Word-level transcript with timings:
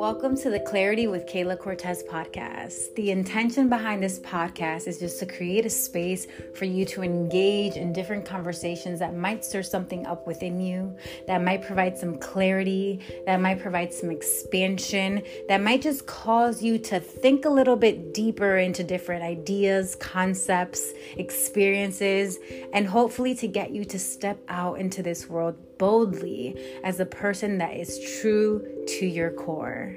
Welcome 0.00 0.34
to 0.38 0.48
the 0.48 0.60
Clarity 0.60 1.08
with 1.08 1.26
Kayla 1.26 1.58
Cortez 1.58 2.02
podcast. 2.02 2.94
The 2.94 3.10
intention 3.10 3.68
behind 3.68 4.02
this 4.02 4.18
podcast 4.18 4.88
is 4.88 4.98
just 4.98 5.18
to 5.18 5.26
create 5.26 5.66
a 5.66 5.70
space 5.70 6.26
for 6.54 6.64
you 6.64 6.86
to 6.86 7.02
engage 7.02 7.76
in 7.76 7.92
different 7.92 8.24
conversations 8.24 8.98
that 9.00 9.14
might 9.14 9.44
stir 9.44 9.62
something 9.62 10.06
up 10.06 10.26
within 10.26 10.58
you, 10.58 10.96
that 11.26 11.42
might 11.42 11.60
provide 11.60 11.98
some 11.98 12.16
clarity, 12.16 13.00
that 13.26 13.42
might 13.42 13.60
provide 13.60 13.92
some 13.92 14.10
expansion, 14.10 15.22
that 15.48 15.60
might 15.60 15.82
just 15.82 16.06
cause 16.06 16.62
you 16.62 16.78
to 16.78 16.98
think 16.98 17.44
a 17.44 17.50
little 17.50 17.76
bit 17.76 18.14
deeper 18.14 18.56
into 18.56 18.82
different 18.82 19.22
ideas, 19.22 19.96
concepts, 19.96 20.94
experiences, 21.18 22.38
and 22.72 22.86
hopefully 22.86 23.34
to 23.34 23.46
get 23.46 23.70
you 23.70 23.84
to 23.84 23.98
step 23.98 24.38
out 24.48 24.80
into 24.80 25.02
this 25.02 25.28
world 25.28 25.58
boldly 25.80 26.54
as 26.84 27.00
a 27.00 27.06
person 27.06 27.56
that 27.56 27.74
is 27.74 27.98
true 28.20 28.84
to 28.86 29.06
your 29.06 29.30
core. 29.30 29.96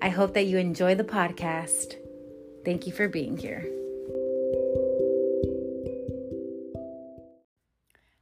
I 0.00 0.08
hope 0.08 0.32
that 0.32 0.46
you 0.46 0.56
enjoy 0.56 0.94
the 0.94 1.04
podcast. 1.04 1.96
Thank 2.64 2.86
you 2.86 2.94
for 2.94 3.08
being 3.08 3.36
here. 3.36 3.68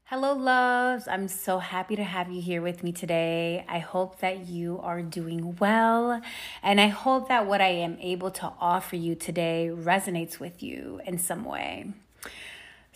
Hello, 0.06 0.32
loves. 0.34 1.06
I'm 1.06 1.28
so 1.28 1.60
happy 1.60 1.94
to 1.94 2.02
have 2.02 2.28
you 2.30 2.42
here 2.42 2.60
with 2.60 2.82
me 2.82 2.90
today. 2.90 3.64
I 3.68 3.78
hope 3.78 4.18
that 4.18 4.48
you 4.48 4.80
are 4.82 5.02
doing 5.02 5.56
well, 5.60 6.20
and 6.60 6.80
I 6.80 6.88
hope 6.88 7.28
that 7.28 7.46
what 7.46 7.60
I 7.60 7.68
am 7.68 7.98
able 8.00 8.32
to 8.32 8.52
offer 8.60 8.96
you 8.96 9.14
today 9.14 9.70
resonates 9.72 10.40
with 10.40 10.60
you 10.60 11.00
in 11.06 11.18
some 11.18 11.44
way. 11.44 11.92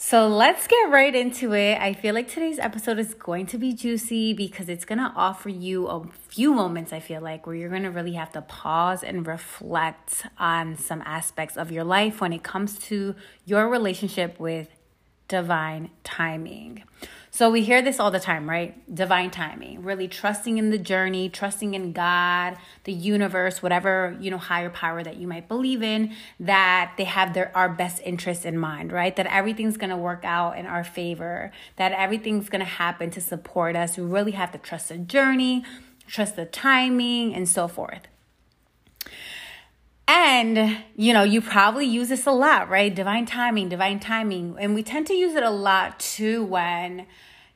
So 0.03 0.29
let's 0.29 0.67
get 0.67 0.89
right 0.89 1.15
into 1.15 1.53
it. 1.53 1.79
I 1.79 1.93
feel 1.93 2.15
like 2.15 2.27
today's 2.27 2.59
episode 2.59 2.99
is 2.99 3.13
going 3.13 3.45
to 3.49 3.59
be 3.59 3.75
juicy 3.75 4.33
because 4.33 4.71
it's 4.71 4.87
going 4.87 4.99
to 4.99 5.13
offer 5.15 5.51
you 5.51 5.89
a 5.89 6.07
few 6.27 6.55
moments, 6.55 6.91
I 6.91 7.01
feel 7.01 7.21
like, 7.21 7.47
where 7.47 7.55
you're 7.55 7.69
going 7.69 7.83
to 7.83 7.91
really 7.91 8.15
have 8.15 8.33
to 8.33 8.41
pause 8.41 9.05
and 9.05 9.27
reflect 9.27 10.25
on 10.39 10.79
some 10.79 11.03
aspects 11.05 11.59
of 11.59 11.71
your 11.71 11.85
life 11.85 12.23
when 12.23 12.33
it 12.33 12.43
comes 12.43 12.79
to 12.79 13.15
your 13.45 13.69
relationship 13.69 14.41
with 14.41 14.69
divine 15.31 15.89
timing. 16.03 16.83
So 17.31 17.49
we 17.51 17.63
hear 17.63 17.81
this 17.81 18.01
all 18.01 18.11
the 18.11 18.19
time, 18.19 18.51
right? 18.51 18.75
Divine 18.93 19.31
timing, 19.31 19.85
really 19.85 20.09
trusting 20.09 20.59
in 20.59 20.71
the 20.71 20.79
journey, 20.79 21.29
trusting 21.29 21.75
in 21.75 21.93
God, 21.93 22.57
the 22.83 22.93
universe, 22.93 23.63
whatever, 23.63 24.17
you 24.21 24.33
know, 24.33 24.39
higher 24.39 24.71
power 24.71 25.05
that 25.05 25.19
you 25.19 25.29
might 25.29 25.47
believe 25.47 25.85
in, 25.85 26.13
that 26.41 26.95
they 26.99 27.05
have 27.05 27.33
their 27.33 27.57
our 27.57 27.69
best 27.69 28.03
interests 28.05 28.45
in 28.45 28.59
mind, 28.59 28.91
right? 28.91 29.15
That 29.15 29.29
everything's 29.29 29.77
going 29.77 29.91
to 29.91 29.97
work 29.97 30.25
out 30.25 30.59
in 30.59 30.67
our 30.67 30.83
favor, 30.83 31.53
that 31.77 31.93
everything's 31.93 32.49
going 32.49 32.65
to 32.65 32.73
happen 32.73 33.13
to 33.13 33.21
support 33.21 33.77
us. 33.77 33.97
We 33.97 34.03
really 34.03 34.33
have 34.33 34.51
to 34.51 34.59
trust 34.59 34.89
the 34.89 34.99
journey, 34.99 35.65
trust 36.09 36.35
the 36.35 36.47
timing, 36.47 37.37
and 37.37 37.49
so 37.49 37.69
forth. 37.69 38.09
And, 40.13 40.79
you 40.97 41.13
know, 41.13 41.23
you 41.23 41.41
probably 41.41 41.87
use 41.87 42.09
this 42.09 42.27
a 42.27 42.33
lot, 42.33 42.69
right? 42.69 42.93
Divine 42.93 43.27
timing, 43.27 43.69
divine 43.69 44.01
timing. 44.01 44.57
And 44.59 44.75
we 44.75 44.83
tend 44.83 45.07
to 45.07 45.15
use 45.15 45.37
it 45.37 45.45
a 45.45 45.51
lot 45.51 46.01
too 46.01 46.43
when 46.43 47.07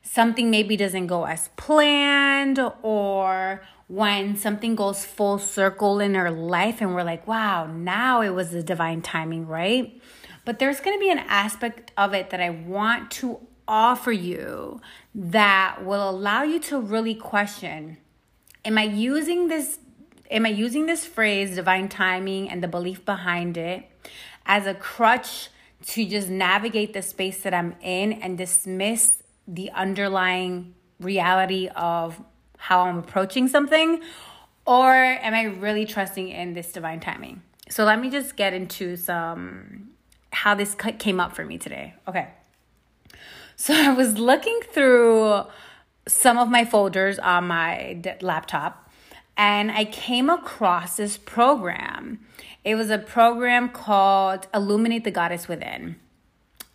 something 0.01 0.49
maybe 0.49 0.77
doesn't 0.77 1.07
go 1.07 1.25
as 1.25 1.49
planned 1.57 2.57
or 2.81 3.61
when 3.87 4.37
something 4.37 4.73
goes 4.73 5.03
full 5.03 5.37
circle 5.37 5.99
in 5.99 6.15
our 6.15 6.31
life 6.31 6.79
and 6.79 6.95
we're 6.95 7.03
like, 7.03 7.27
wow, 7.27 7.67
now 7.67 8.21
it 8.21 8.29
was 8.29 8.51
the 8.51 8.63
divine 8.63 9.01
timing, 9.01 9.47
right? 9.47 10.01
But 10.45 10.59
there's 10.59 10.79
going 10.79 10.95
to 10.95 11.01
be 11.01 11.11
an 11.11 11.25
aspect 11.27 11.91
of 11.97 12.13
it 12.13 12.29
that 12.29 12.39
I 12.39 12.51
want 12.51 13.11
to 13.19 13.39
offer 13.67 14.13
you 14.13 14.79
that 15.13 15.83
will 15.83 16.09
allow 16.09 16.43
you 16.43 16.61
to 16.61 16.79
really 16.79 17.15
question 17.15 17.97
Am 18.63 18.79
I 18.79 18.83
using 18.83 19.47
this 19.49 19.77
am 20.29 20.45
I 20.45 20.49
using 20.49 20.85
this 20.85 21.05
phrase, 21.05 21.55
divine 21.55 21.89
timing, 21.89 22.49
and 22.49 22.63
the 22.63 22.67
belief 22.67 23.05
behind 23.05 23.57
it 23.57 23.83
as 24.45 24.65
a 24.65 24.73
crutch 24.73 25.49
to 25.87 26.05
just 26.05 26.29
navigate 26.29 26.93
the 26.93 27.01
space 27.01 27.41
that 27.43 27.53
I'm 27.53 27.75
in 27.81 28.13
and 28.13 28.37
dismiss 28.37 29.21
the 29.47 29.69
underlying 29.71 30.73
reality 30.99 31.69
of 31.75 32.21
how 32.57 32.81
I'm 32.81 32.97
approaching 32.97 33.47
something? 33.47 34.01
Or 34.65 34.91
am 34.91 35.33
I 35.33 35.43
really 35.43 35.85
trusting 35.85 36.29
in 36.29 36.53
this 36.53 36.71
divine 36.71 36.99
timing? 36.99 37.43
So 37.69 37.83
let 37.83 37.99
me 37.99 38.09
just 38.09 38.35
get 38.35 38.53
into 38.53 38.95
some 38.95 39.91
how 40.31 40.53
this 40.55 40.75
came 40.75 41.19
up 41.19 41.35
for 41.35 41.45
me 41.45 41.57
today. 41.57 41.93
Okay. 42.07 42.27
So 43.55 43.73
I 43.77 43.93
was 43.93 44.17
looking 44.17 44.59
through 44.71 45.43
some 46.07 46.37
of 46.37 46.49
my 46.49 46.65
folders 46.65 47.19
on 47.19 47.47
my 47.47 48.01
laptop 48.21 48.84
and 49.37 49.71
I 49.71 49.85
came 49.85 50.29
across 50.29 50.97
this 50.97 51.17
program. 51.17 52.19
It 52.63 52.75
was 52.75 52.89
a 52.89 52.97
program 52.97 53.69
called 53.69 54.47
Illuminate 54.53 55.03
the 55.03 55.11
Goddess 55.11 55.47
Within. 55.47 55.97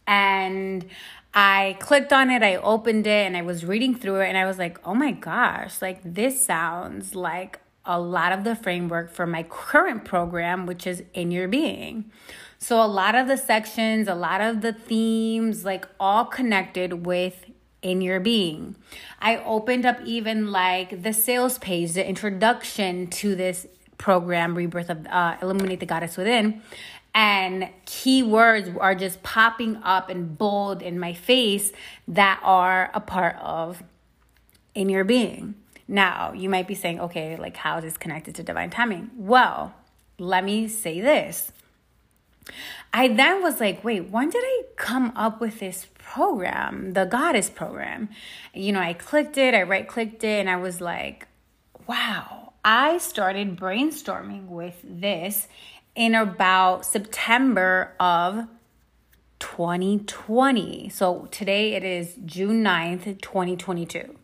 And 0.06 0.86
I 1.32 1.76
clicked 1.80 2.12
on 2.12 2.30
it, 2.30 2.42
I 2.42 2.56
opened 2.56 3.06
it, 3.06 3.26
and 3.26 3.36
I 3.36 3.42
was 3.42 3.64
reading 3.64 3.94
through 3.94 4.20
it, 4.20 4.28
and 4.28 4.36
I 4.36 4.46
was 4.46 4.58
like, 4.58 4.78
oh 4.84 4.94
my 4.94 5.12
gosh, 5.12 5.80
like 5.80 6.00
this 6.04 6.44
sounds 6.44 7.14
like 7.14 7.60
a 7.84 8.00
lot 8.00 8.32
of 8.32 8.44
the 8.44 8.54
framework 8.54 9.10
for 9.10 9.26
my 9.26 9.44
current 9.44 10.04
program, 10.04 10.66
which 10.66 10.86
is 10.86 11.02
In 11.14 11.30
Your 11.30 11.48
Being. 11.48 12.10
So, 12.58 12.82
a 12.82 12.86
lot 12.86 13.14
of 13.14 13.26
the 13.26 13.38
sections, 13.38 14.06
a 14.06 14.14
lot 14.14 14.40
of 14.42 14.60
the 14.60 14.72
themes, 14.72 15.64
like 15.64 15.88
all 15.98 16.26
connected 16.26 17.06
with 17.06 17.46
in 17.82 18.00
your 18.00 18.20
being. 18.20 18.76
I 19.20 19.38
opened 19.38 19.86
up 19.86 20.00
even 20.04 20.50
like 20.50 21.02
the 21.02 21.12
sales 21.12 21.58
page, 21.58 21.92
the 21.92 22.06
introduction 22.06 23.06
to 23.08 23.34
this 23.34 23.66
program, 23.98 24.54
Rebirth 24.54 24.90
of 24.90 25.06
uh, 25.06 25.36
Illuminate 25.42 25.80
the 25.80 25.86
Goddess 25.86 26.16
Within. 26.16 26.62
And 27.14 27.68
keywords 27.86 28.76
are 28.80 28.94
just 28.94 29.22
popping 29.22 29.76
up 29.82 30.08
and 30.08 30.38
bold 30.38 30.80
in 30.80 30.98
my 30.98 31.12
face 31.12 31.72
that 32.06 32.40
are 32.42 32.90
a 32.94 33.00
part 33.00 33.36
of 33.40 33.82
in 34.74 34.88
your 34.88 35.04
being. 35.04 35.54
Now, 35.88 36.32
you 36.32 36.48
might 36.48 36.68
be 36.68 36.76
saying, 36.76 37.00
okay, 37.00 37.36
like 37.36 37.56
how 37.56 37.78
is 37.78 37.84
this 37.84 37.96
connected 37.96 38.36
to 38.36 38.44
divine 38.44 38.70
timing? 38.70 39.10
Well, 39.16 39.74
let 40.18 40.44
me 40.44 40.68
say 40.68 41.00
this. 41.00 41.50
I 42.92 43.08
then 43.08 43.42
was 43.42 43.60
like, 43.60 43.84
wait, 43.84 44.10
when 44.10 44.30
did 44.30 44.42
I 44.44 44.62
come 44.76 45.12
up 45.14 45.40
with 45.40 45.60
this 45.60 45.86
program, 46.12 46.92
the 46.94 47.04
goddess 47.04 47.48
program. 47.48 48.08
You 48.52 48.72
know, 48.72 48.80
I 48.80 48.94
clicked 48.94 49.38
it, 49.38 49.54
I 49.54 49.62
right 49.62 49.86
clicked 49.86 50.24
it, 50.24 50.40
and 50.40 50.50
I 50.50 50.56
was 50.56 50.80
like, 50.80 51.28
wow, 51.86 52.52
I 52.64 52.98
started 52.98 53.56
brainstorming 53.56 54.46
with 54.48 54.80
this 54.82 55.46
in 55.94 56.16
about 56.16 56.84
September 56.84 57.94
of 58.00 58.48
2020. 59.38 60.88
So 60.88 61.28
today 61.30 61.74
it 61.74 61.84
is 61.84 62.16
June 62.24 62.64
9th, 62.64 63.20
2022. 63.20 64.16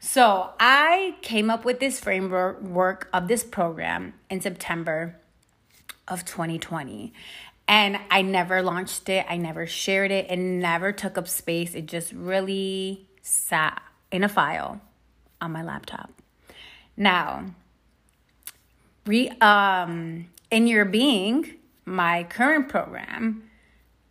So 0.00 0.50
I 0.60 1.16
came 1.22 1.48
up 1.48 1.64
with 1.64 1.80
this 1.80 1.98
framework 1.98 3.08
of 3.12 3.28
this 3.28 3.42
program 3.42 4.14
in 4.28 4.40
September 4.40 5.18
of 6.08 6.24
2020. 6.24 7.12
And 7.68 7.98
I 8.10 8.22
never 8.22 8.62
launched 8.62 9.08
it, 9.08 9.24
I 9.28 9.36
never 9.36 9.66
shared 9.66 10.10
it, 10.10 10.30
it 10.30 10.36
never 10.36 10.92
took 10.92 11.16
up 11.16 11.28
space. 11.28 11.74
It 11.74 11.86
just 11.86 12.12
really 12.12 13.08
sat 13.22 13.82
in 14.10 14.24
a 14.24 14.28
file 14.28 14.80
on 15.40 15.52
my 15.52 15.62
laptop. 15.62 16.10
Now, 16.96 17.54
re, 19.06 19.30
um, 19.40 20.28
in 20.50 20.66
your 20.66 20.84
being, 20.84 21.54
my 21.84 22.24
current 22.24 22.68
program, 22.68 23.48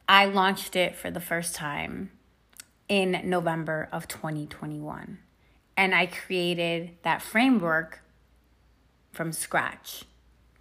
I 0.08 0.26
launched 0.26 0.76
it 0.76 0.96
for 0.96 1.12
the 1.12 1.20
first 1.20 1.54
time 1.54 2.12
in 2.90 3.22
November 3.24 3.88
of 3.92 4.08
2021. 4.08 5.20
And 5.78 5.96
I 5.96 6.06
created 6.06 6.92
that 7.04 7.22
framework 7.22 8.02
from 9.12 9.32
scratch 9.32 10.06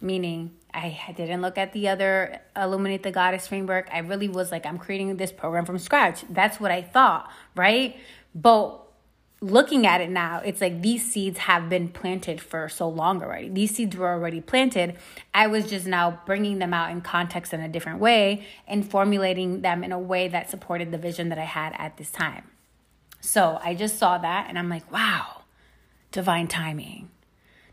meaning 0.01 0.51
I 0.73 1.13
didn't 1.15 1.41
look 1.41 1.57
at 1.57 1.73
the 1.73 1.87
other 1.87 2.39
Illuminate 2.55 3.03
the 3.03 3.11
Goddess 3.11 3.47
framework. 3.47 3.89
I 3.91 3.99
really 3.99 4.29
was 4.29 4.51
like, 4.51 4.65
I'm 4.65 4.77
creating 4.77 5.17
this 5.17 5.31
program 5.31 5.65
from 5.65 5.77
scratch. 5.77 6.23
That's 6.29 6.59
what 6.59 6.71
I 6.71 6.81
thought, 6.81 7.29
right? 7.55 7.97
But 8.33 8.79
looking 9.41 9.85
at 9.85 10.01
it 10.01 10.09
now, 10.09 10.41
it's 10.45 10.61
like 10.61 10.81
these 10.81 11.11
seeds 11.11 11.39
have 11.39 11.67
been 11.67 11.89
planted 11.89 12.39
for 12.39 12.69
so 12.69 12.87
long 12.87 13.21
already. 13.21 13.49
These 13.49 13.75
seeds 13.75 13.97
were 13.97 14.09
already 14.09 14.39
planted. 14.39 14.95
I 15.33 15.47
was 15.47 15.69
just 15.69 15.87
now 15.87 16.21
bringing 16.25 16.59
them 16.59 16.73
out 16.73 16.91
in 16.91 17.01
context 17.01 17.53
in 17.53 17.59
a 17.59 17.67
different 17.67 17.99
way 17.99 18.45
and 18.67 18.89
formulating 18.89 19.61
them 19.61 19.83
in 19.83 19.91
a 19.91 19.99
way 19.99 20.27
that 20.27 20.49
supported 20.49 20.91
the 20.91 20.97
vision 20.97 21.29
that 21.29 21.39
I 21.39 21.45
had 21.45 21.73
at 21.77 21.97
this 21.97 22.11
time. 22.11 22.45
So 23.19 23.59
I 23.63 23.75
just 23.75 23.97
saw 23.97 24.17
that 24.19 24.45
and 24.47 24.57
I'm 24.57 24.69
like, 24.69 24.91
wow, 24.91 25.41
divine 26.11 26.47
timing 26.47 27.09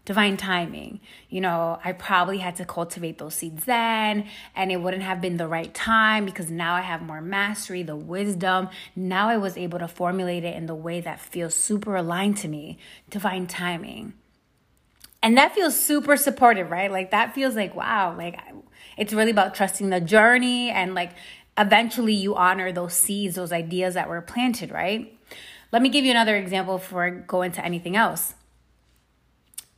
divine 0.08 0.38
timing. 0.38 1.00
You 1.28 1.42
know, 1.42 1.78
I 1.84 1.92
probably 1.92 2.38
had 2.38 2.56
to 2.56 2.64
cultivate 2.64 3.18
those 3.18 3.34
seeds 3.34 3.66
then, 3.66 4.26
and 4.56 4.72
it 4.72 4.76
wouldn't 4.76 5.02
have 5.02 5.20
been 5.20 5.36
the 5.36 5.46
right 5.46 5.74
time 5.74 6.24
because 6.24 6.50
now 6.50 6.74
I 6.74 6.80
have 6.80 7.02
more 7.02 7.20
mastery, 7.20 7.82
the 7.82 7.94
wisdom. 7.94 8.70
Now 8.96 9.28
I 9.28 9.36
was 9.36 9.58
able 9.58 9.78
to 9.80 9.86
formulate 9.86 10.44
it 10.44 10.56
in 10.56 10.64
the 10.64 10.74
way 10.74 11.02
that 11.02 11.20
feels 11.20 11.54
super 11.54 11.94
aligned 11.94 12.38
to 12.38 12.48
me. 12.48 12.78
Divine 13.10 13.46
timing. 13.46 14.14
And 15.22 15.36
that 15.36 15.54
feels 15.54 15.78
super 15.78 16.16
supportive, 16.16 16.70
right? 16.70 16.90
Like 16.90 17.10
that 17.10 17.34
feels 17.34 17.54
like, 17.54 17.76
wow, 17.76 18.16
like 18.16 18.40
it's 18.96 19.12
really 19.12 19.32
about 19.32 19.54
trusting 19.54 19.90
the 19.90 20.00
journey 20.00 20.70
and 20.70 20.94
like 20.94 21.10
eventually 21.58 22.14
you 22.14 22.34
honor 22.34 22.72
those 22.72 22.94
seeds, 22.94 23.34
those 23.34 23.52
ideas 23.52 23.92
that 23.92 24.08
were 24.08 24.22
planted, 24.22 24.70
right? 24.70 25.14
Let 25.70 25.82
me 25.82 25.90
give 25.90 26.06
you 26.06 26.12
another 26.12 26.36
example 26.36 26.78
before 26.78 27.04
I 27.04 27.10
go 27.10 27.42
into 27.42 27.62
anything 27.62 27.94
else. 27.94 28.32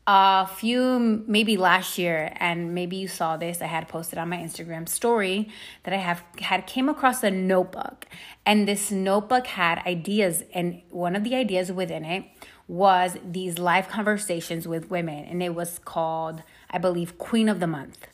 A 0.06 0.46
few, 0.46 1.24
maybe 1.26 1.56
last 1.56 1.98
year, 1.98 2.32
and 2.36 2.74
maybe 2.74 2.96
you 2.96 3.06
saw 3.06 3.36
this, 3.36 3.62
I 3.62 3.66
had 3.66 3.86
posted 3.86 4.18
on 4.18 4.28
my 4.28 4.38
Instagram 4.38 4.88
story 4.88 5.48
that 5.84 5.94
I 5.94 5.98
have 5.98 6.24
had 6.40 6.66
came 6.66 6.88
across 6.88 7.22
a 7.22 7.30
notebook. 7.30 8.06
And 8.44 8.66
this 8.66 8.90
notebook 8.90 9.46
had 9.46 9.78
ideas, 9.86 10.42
and 10.52 10.82
one 10.90 11.14
of 11.14 11.22
the 11.22 11.36
ideas 11.36 11.70
within 11.70 12.04
it 12.04 12.24
was 12.66 13.18
these 13.24 13.58
live 13.58 13.88
conversations 13.88 14.66
with 14.66 14.90
women, 14.90 15.24
and 15.26 15.42
it 15.42 15.54
was 15.54 15.78
called, 15.78 16.42
I 16.70 16.78
believe, 16.78 17.18
Queen 17.18 17.48
of 17.48 17.60
the 17.60 17.66
Month 17.66 18.06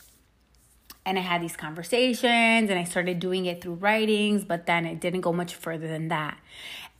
and 1.07 1.17
I 1.17 1.23
had 1.23 1.41
these 1.41 1.57
conversations 1.57 2.69
and 2.69 2.73
I 2.73 2.83
started 2.83 3.21
doing 3.21 3.47
it 3.47 3.63
through 3.63 3.75
writings, 3.75 4.45
but 4.45 4.67
then 4.67 4.85
it 4.85 5.01
didn't 5.01 5.21
go 5.21 5.33
much 5.33 5.55
further 5.55 5.87
than 5.87 6.09
that. 6.09 6.37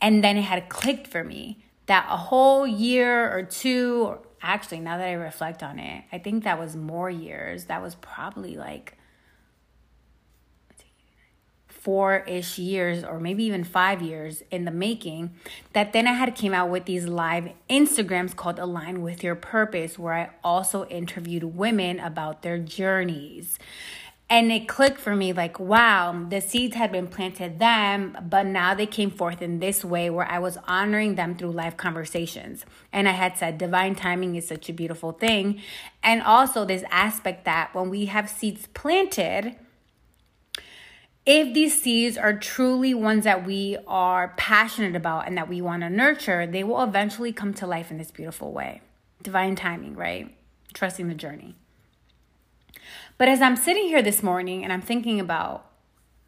And 0.01 0.23
then 0.23 0.37
it 0.37 0.43
had 0.43 0.69
clicked 0.69 1.07
for 1.07 1.25
me 1.25 1.59
that 1.87 2.07
a 2.09 2.15
whole 2.15 2.65
year 2.65 3.29
or 3.29 3.43
two, 3.43 4.17
actually, 4.41 4.79
now 4.79 4.97
that 4.97 5.07
I 5.07 5.13
reflect 5.13 5.63
on 5.63 5.79
it, 5.79 6.03
I 6.11 6.19
think 6.19 6.43
that 6.43 6.59
was 6.59 6.75
more 6.75 7.09
years. 7.09 7.65
That 7.65 7.81
was 7.81 7.95
probably 7.95 8.55
like 8.57 8.97
four 11.87 12.17
ish 12.27 12.57
years 12.57 13.01
or 13.01 13.17
maybe 13.17 13.45
even 13.45 13.63
five 13.63 14.01
years 14.01 14.43
in 14.51 14.65
the 14.65 14.71
making 14.71 15.33
that 15.71 15.93
then 15.93 16.05
I 16.05 16.11
had 16.11 16.35
came 16.35 16.53
out 16.53 16.69
with 16.69 16.83
these 16.83 17.07
live 17.07 17.47
Instagrams 17.69 18.35
called 18.35 18.59
Align 18.59 19.01
with 19.01 19.23
Your 19.23 19.35
Purpose, 19.35 19.97
where 19.97 20.13
I 20.13 20.29
also 20.43 20.85
interviewed 20.87 21.45
women 21.45 22.01
about 22.01 22.41
their 22.41 22.59
journeys. 22.59 23.57
And 24.29 24.51
it 24.51 24.67
clicked 24.67 24.99
for 24.99 25.15
me 25.15 25.31
like, 25.31 25.57
wow, 25.57 26.25
the 26.27 26.41
seeds 26.41 26.75
had 26.75 26.91
been 26.91 27.07
planted 27.07 27.59
then, 27.59 28.17
but 28.29 28.45
now 28.45 28.73
they 28.73 28.85
came 28.85 29.09
forth 29.09 29.41
in 29.41 29.59
this 29.59 29.85
way 29.85 30.09
where 30.09 30.29
I 30.29 30.37
was 30.37 30.57
honoring 30.67 31.15
them 31.15 31.35
through 31.37 31.51
live 31.51 31.77
conversations. 31.77 32.65
And 32.91 33.07
I 33.07 33.13
had 33.13 33.37
said, 33.37 33.57
divine 33.57 33.95
timing 33.95 34.35
is 34.35 34.45
such 34.45 34.67
a 34.67 34.73
beautiful 34.73 35.13
thing. 35.13 35.61
And 36.03 36.21
also, 36.21 36.65
this 36.65 36.83
aspect 36.91 37.45
that 37.45 37.73
when 37.73 37.89
we 37.89 38.07
have 38.07 38.29
seeds 38.29 38.67
planted, 38.73 39.55
if 41.25 41.53
these 41.53 41.81
seeds 41.81 42.17
are 42.17 42.33
truly 42.33 42.93
ones 42.93 43.23
that 43.23 43.45
we 43.45 43.77
are 43.87 44.33
passionate 44.35 44.95
about 44.95 45.27
and 45.27 45.37
that 45.37 45.47
we 45.47 45.61
want 45.61 45.83
to 45.83 45.89
nurture, 45.89 46.45
they 46.45 46.65
will 46.65 46.83
eventually 46.83 47.31
come 47.31 47.53
to 47.53 47.67
life 47.67 47.91
in 47.91 47.97
this 47.97 48.11
beautiful 48.11 48.51
way. 48.51 48.81
Divine 49.23 49.55
timing, 49.55 49.95
right? 49.95 50.35
Trusting 50.73 51.07
the 51.07 51.15
journey. 51.15 51.55
But 53.17 53.29
as 53.29 53.41
I'm 53.41 53.55
sitting 53.55 53.87
here 53.87 54.03
this 54.03 54.21
morning 54.21 54.63
and 54.63 54.71
I'm 54.71 54.81
thinking 54.81 55.19
about, 55.19 55.65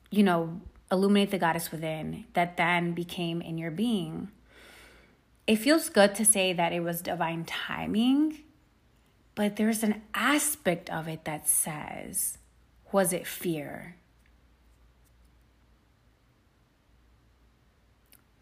you 0.10 0.24
know, 0.24 0.60
illuminate 0.92 1.30
the 1.30 1.38
goddess 1.38 1.72
within 1.72 2.26
that 2.34 2.58
then 2.58 2.94
became 2.94 3.42
in 3.42 3.58
your 3.58 3.70
being, 3.70 4.32
it 5.46 5.58
feels 5.58 5.90
good 5.90 6.16
to 6.16 6.26
say 6.26 6.52
that 6.54 6.74
it 6.74 6.82
was 6.82 7.02
divine 7.02 7.46
timing, 7.46 8.40
but 9.36 9.56
there's 9.56 9.84
an 9.84 10.02
aspect 10.14 10.90
of 10.90 11.08
it 11.08 11.26
that 11.26 11.48
says, 11.48 12.40
was 12.92 13.14
it 13.14 13.28
fear? 13.28 13.96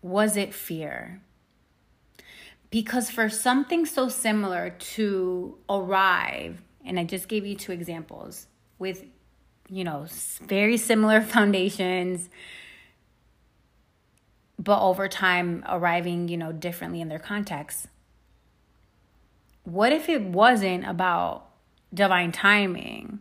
Was 0.02 0.38
it 0.38 0.54
fear? 0.54 1.22
Because 2.70 3.10
for 3.10 3.30
something 3.30 3.86
so 3.86 4.08
similar 4.08 4.70
to 4.70 5.58
arrive, 5.70 6.62
and 6.88 7.00
I 7.00 7.04
just 7.04 7.28
gave 7.28 7.46
you 7.46 7.56
two 7.56 7.72
examples 7.72 8.48
with, 8.80 9.04
you 9.70 9.84
know, 9.84 10.08
very 10.42 10.78
similar 10.78 11.22
foundations, 11.36 12.30
but 14.58 14.82
over 14.82 15.08
time 15.08 15.64
arriving, 15.68 16.30
you 16.30 16.38
know, 16.38 16.52
differently 16.52 17.02
in 17.02 17.10
their 17.10 17.20
context. 17.20 17.88
What 19.64 19.92
if 19.92 20.08
it 20.10 20.22
wasn't 20.22 20.88
about 20.88 21.48
divine 21.94 22.32
timing, 22.32 23.20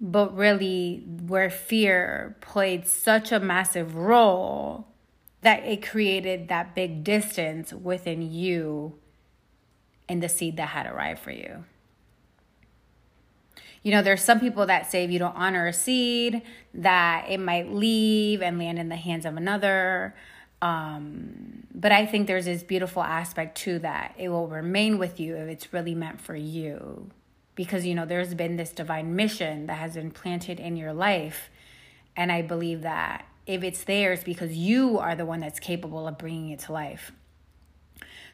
but 0.00 0.36
really 0.36 1.04
where 1.26 1.50
fear 1.50 2.36
played 2.40 2.86
such 2.86 3.32
a 3.32 3.40
massive 3.40 3.96
role 3.96 4.86
that 5.42 5.64
it 5.64 5.86
created 5.86 6.48
that 6.48 6.74
big 6.74 7.04
distance 7.04 7.72
within 7.72 8.22
you 8.22 8.98
and 10.08 10.22
the 10.22 10.28
seed 10.28 10.56
that 10.56 10.68
had 10.68 10.86
arrived 10.86 11.20
for 11.20 11.30
you. 11.30 11.64
You 13.88 13.94
know, 13.94 14.02
there's 14.02 14.22
some 14.22 14.38
people 14.38 14.66
that 14.66 14.90
say 14.90 15.04
if 15.04 15.10
you 15.10 15.18
don't 15.18 15.34
honor 15.34 15.66
a 15.66 15.72
seed, 15.72 16.42
that 16.74 17.24
it 17.30 17.40
might 17.40 17.72
leave 17.72 18.42
and 18.42 18.58
land 18.58 18.78
in 18.78 18.90
the 18.90 18.96
hands 18.96 19.24
of 19.24 19.38
another. 19.38 20.14
Um, 20.60 21.66
but 21.74 21.90
I 21.90 22.04
think 22.04 22.26
there's 22.26 22.44
this 22.44 22.62
beautiful 22.62 23.02
aspect 23.02 23.56
to 23.62 23.78
that. 23.78 24.14
It 24.18 24.28
will 24.28 24.46
remain 24.46 24.98
with 24.98 25.18
you 25.18 25.36
if 25.36 25.48
it's 25.48 25.72
really 25.72 25.94
meant 25.94 26.20
for 26.20 26.36
you. 26.36 27.08
Because, 27.54 27.86
you 27.86 27.94
know, 27.94 28.04
there's 28.04 28.34
been 28.34 28.58
this 28.58 28.72
divine 28.72 29.16
mission 29.16 29.68
that 29.68 29.78
has 29.78 29.94
been 29.94 30.10
planted 30.10 30.60
in 30.60 30.76
your 30.76 30.92
life. 30.92 31.48
And 32.14 32.30
I 32.30 32.42
believe 32.42 32.82
that 32.82 33.24
if 33.46 33.62
it's 33.64 33.84
there, 33.84 34.12
it's 34.12 34.22
because 34.22 34.52
you 34.52 34.98
are 34.98 35.14
the 35.14 35.24
one 35.24 35.40
that's 35.40 35.58
capable 35.58 36.06
of 36.06 36.18
bringing 36.18 36.50
it 36.50 36.58
to 36.58 36.72
life. 36.72 37.10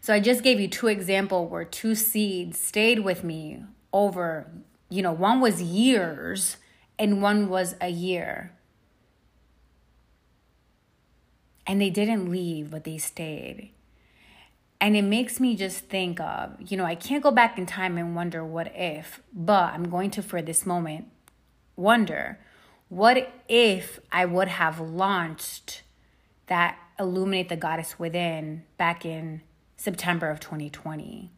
So 0.00 0.12
I 0.12 0.18
just 0.18 0.42
gave 0.42 0.58
you 0.58 0.66
two 0.66 0.88
examples 0.88 1.48
where 1.48 1.64
two 1.64 1.94
seeds 1.94 2.58
stayed 2.58 3.04
with 3.04 3.22
me 3.22 3.62
over, 3.92 4.50
you 4.94 5.02
know, 5.02 5.12
one 5.12 5.40
was 5.40 5.60
years 5.60 6.56
and 7.00 7.20
one 7.20 7.48
was 7.48 7.74
a 7.80 7.88
year. 7.88 8.52
And 11.66 11.80
they 11.80 11.90
didn't 11.90 12.30
leave, 12.30 12.70
but 12.70 12.84
they 12.84 12.98
stayed. 12.98 13.72
And 14.80 14.96
it 14.96 15.02
makes 15.02 15.40
me 15.40 15.56
just 15.56 15.86
think 15.86 16.20
of, 16.20 16.54
you 16.60 16.76
know, 16.76 16.84
I 16.84 16.94
can't 16.94 17.24
go 17.24 17.32
back 17.32 17.58
in 17.58 17.66
time 17.66 17.98
and 17.98 18.14
wonder 18.14 18.44
what 18.44 18.70
if, 18.76 19.20
but 19.32 19.72
I'm 19.72 19.88
going 19.88 20.10
to, 20.12 20.22
for 20.22 20.40
this 20.40 20.64
moment, 20.64 21.08
wonder 21.74 22.38
what 22.88 23.32
if 23.48 23.98
I 24.12 24.26
would 24.26 24.48
have 24.48 24.78
launched 24.78 25.82
that 26.46 26.78
Illuminate 27.00 27.48
the 27.48 27.56
Goddess 27.56 27.98
Within 27.98 28.62
back 28.76 29.04
in 29.04 29.40
September 29.76 30.28
of 30.28 30.38
2020? 30.38 31.32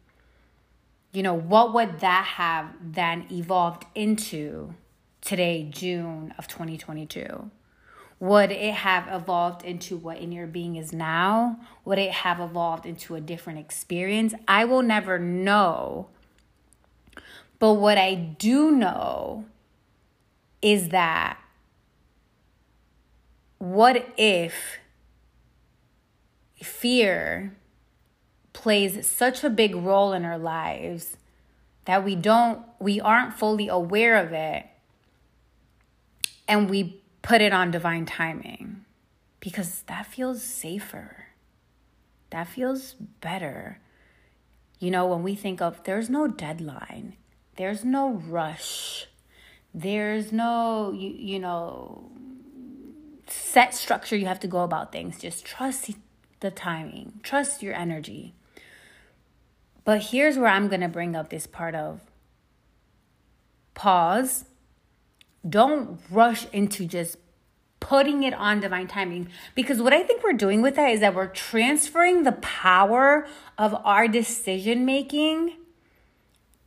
You 1.17 1.23
know, 1.23 1.33
what 1.33 1.73
would 1.73 2.01
that 2.01 2.25
have 2.35 2.75
then 2.79 3.25
evolved 3.31 3.87
into 3.95 4.75
today, 5.19 5.67
June 5.67 6.31
of 6.37 6.47
2022? 6.47 7.49
Would 8.19 8.51
it 8.51 8.73
have 8.75 9.07
evolved 9.09 9.65
into 9.65 9.97
what 9.97 10.19
in 10.19 10.31
your 10.31 10.45
being 10.45 10.75
is 10.75 10.93
now? 10.93 11.59
Would 11.85 11.97
it 11.97 12.11
have 12.11 12.39
evolved 12.39 12.85
into 12.85 13.15
a 13.15 13.19
different 13.19 13.57
experience? 13.57 14.35
I 14.47 14.65
will 14.65 14.83
never 14.83 15.17
know. 15.17 16.09
But 17.57 17.73
what 17.73 17.97
I 17.97 18.13
do 18.13 18.69
know 18.69 19.45
is 20.61 20.89
that 20.89 21.39
what 23.57 24.07
if 24.17 24.77
fear 26.61 27.57
plays 28.57 29.07
such 29.07 29.43
a 29.43 29.49
big 29.49 29.75
role 29.75 30.13
in 30.13 30.25
our 30.25 30.37
lives 30.37 31.17
that 31.85 32.03
we 32.03 32.15
don't 32.15 32.59
we 32.79 32.99
aren't 32.99 33.33
fully 33.33 33.67
aware 33.67 34.17
of 34.17 34.33
it 34.33 34.65
and 36.47 36.69
we 36.69 37.01
put 37.21 37.41
it 37.41 37.53
on 37.53 37.71
divine 37.71 38.05
timing 38.05 38.83
because 39.39 39.83
that 39.83 40.05
feels 40.05 40.41
safer 40.41 41.27
that 42.31 42.47
feels 42.47 42.93
better 43.21 43.79
you 44.79 44.89
know 44.89 45.05
when 45.05 45.23
we 45.23 45.35
think 45.35 45.61
of 45.61 45.83
there's 45.83 46.09
no 46.09 46.27
deadline 46.27 47.15
there's 47.57 47.85
no 47.85 48.11
rush 48.11 49.07
there's 49.73 50.31
no 50.31 50.91
you, 50.91 51.09
you 51.09 51.39
know 51.39 52.09
set 53.29 53.73
structure 53.73 54.15
you 54.15 54.25
have 54.25 54.39
to 54.39 54.47
go 54.47 54.59
about 54.63 54.91
things. 54.91 55.19
Just 55.19 55.45
trust 55.45 55.91
the 56.39 56.51
timing, 56.51 57.19
trust 57.23 57.63
your 57.63 57.73
energy. 57.73 58.33
But 59.87 60.07
here's 60.07 60.37
where 60.37 60.49
I'm 60.49 60.67
going 60.67 60.81
to 60.81 60.89
bring 60.89 61.15
up 61.15 61.29
this 61.29 61.47
part 61.47 61.73
of 61.73 62.01
pause. 63.73 64.43
Don't 65.47 66.01
rush 66.11 66.45
into 66.51 66.85
just 66.85 67.15
putting 67.79 68.23
it 68.23 68.33
on 68.33 68.59
divine 68.59 68.87
timing 68.87 69.29
because 69.55 69.81
what 69.81 69.93
I 69.93 70.03
think 70.03 70.25
we're 70.25 70.33
doing 70.33 70.61
with 70.61 70.75
that 70.75 70.89
is 70.89 70.99
that 70.99 71.15
we're 71.15 71.27
transferring 71.27 72.23
the 72.23 72.33
power 72.33 73.27
of 73.57 73.73
our 73.85 74.09
decision 74.09 74.83
making 74.83 75.53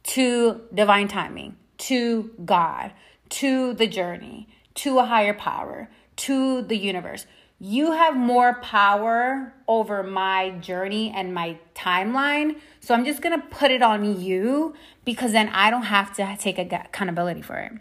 to 0.05 0.63
divine 0.73 1.09
timing, 1.09 1.57
to 1.77 2.31
God, 2.43 2.93
to 3.29 3.75
the 3.75 3.87
journey, 3.87 4.49
to 4.77 4.99
a 4.99 5.05
higher 5.05 5.35
power, 5.35 5.91
to 6.17 6.63
the 6.63 6.79
universe, 6.79 7.27
you 7.63 7.93
have 7.93 8.17
more 8.17 8.55
power 8.63 9.53
over 9.69 10.03
my 10.03 10.49
journey 10.61 11.13
and 11.15 11.35
my 11.35 11.59
timeline. 11.75 12.57
So 12.81 12.95
I'm 12.95 13.05
just 13.05 13.21
going 13.23 13.39
to 13.39 13.47
put 13.47 13.71
it 13.71 13.83
on 13.83 14.21
you 14.21 14.75
because 15.05 15.33
then 15.33 15.49
I 15.51 15.71
don't 15.71 15.85
have 15.85 16.15
to 16.17 16.37
take 16.39 16.59
accountability 16.59 17.43
for 17.43 17.57
it. 17.57 17.73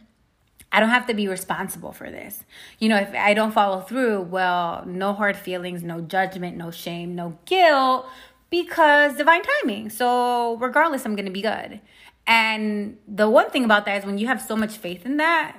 I 0.71 0.79
don't 0.79 0.89
have 0.89 1.07
to 1.07 1.13
be 1.13 1.27
responsible 1.27 1.93
for 1.93 2.11
this. 2.11 2.43
You 2.77 2.89
know, 2.89 2.97
if 2.97 3.13
I 3.15 3.33
don't 3.33 3.51
follow 3.51 3.81
through, 3.81 4.21
well, 4.23 4.83
no 4.85 5.13
hard 5.13 5.35
feelings, 5.35 5.81
no 5.81 6.01
judgment, 6.01 6.57
no 6.57 6.69
shame, 6.69 7.15
no 7.15 7.37
guilt, 7.45 8.05
because 8.49 9.15
divine 9.15 9.41
timing. 9.41 9.89
So, 9.89 10.57
regardless, 10.57 11.05
I'm 11.05 11.15
going 11.15 11.25
to 11.25 11.31
be 11.31 11.41
good. 11.41 11.81
And 12.27 12.97
the 13.07 13.27
one 13.29 13.49
thing 13.49 13.65
about 13.65 13.85
that 13.85 13.99
is 13.99 14.05
when 14.05 14.19
you 14.19 14.27
have 14.27 14.41
so 14.41 14.55
much 14.55 14.77
faith 14.77 15.05
in 15.05 15.17
that, 15.17 15.57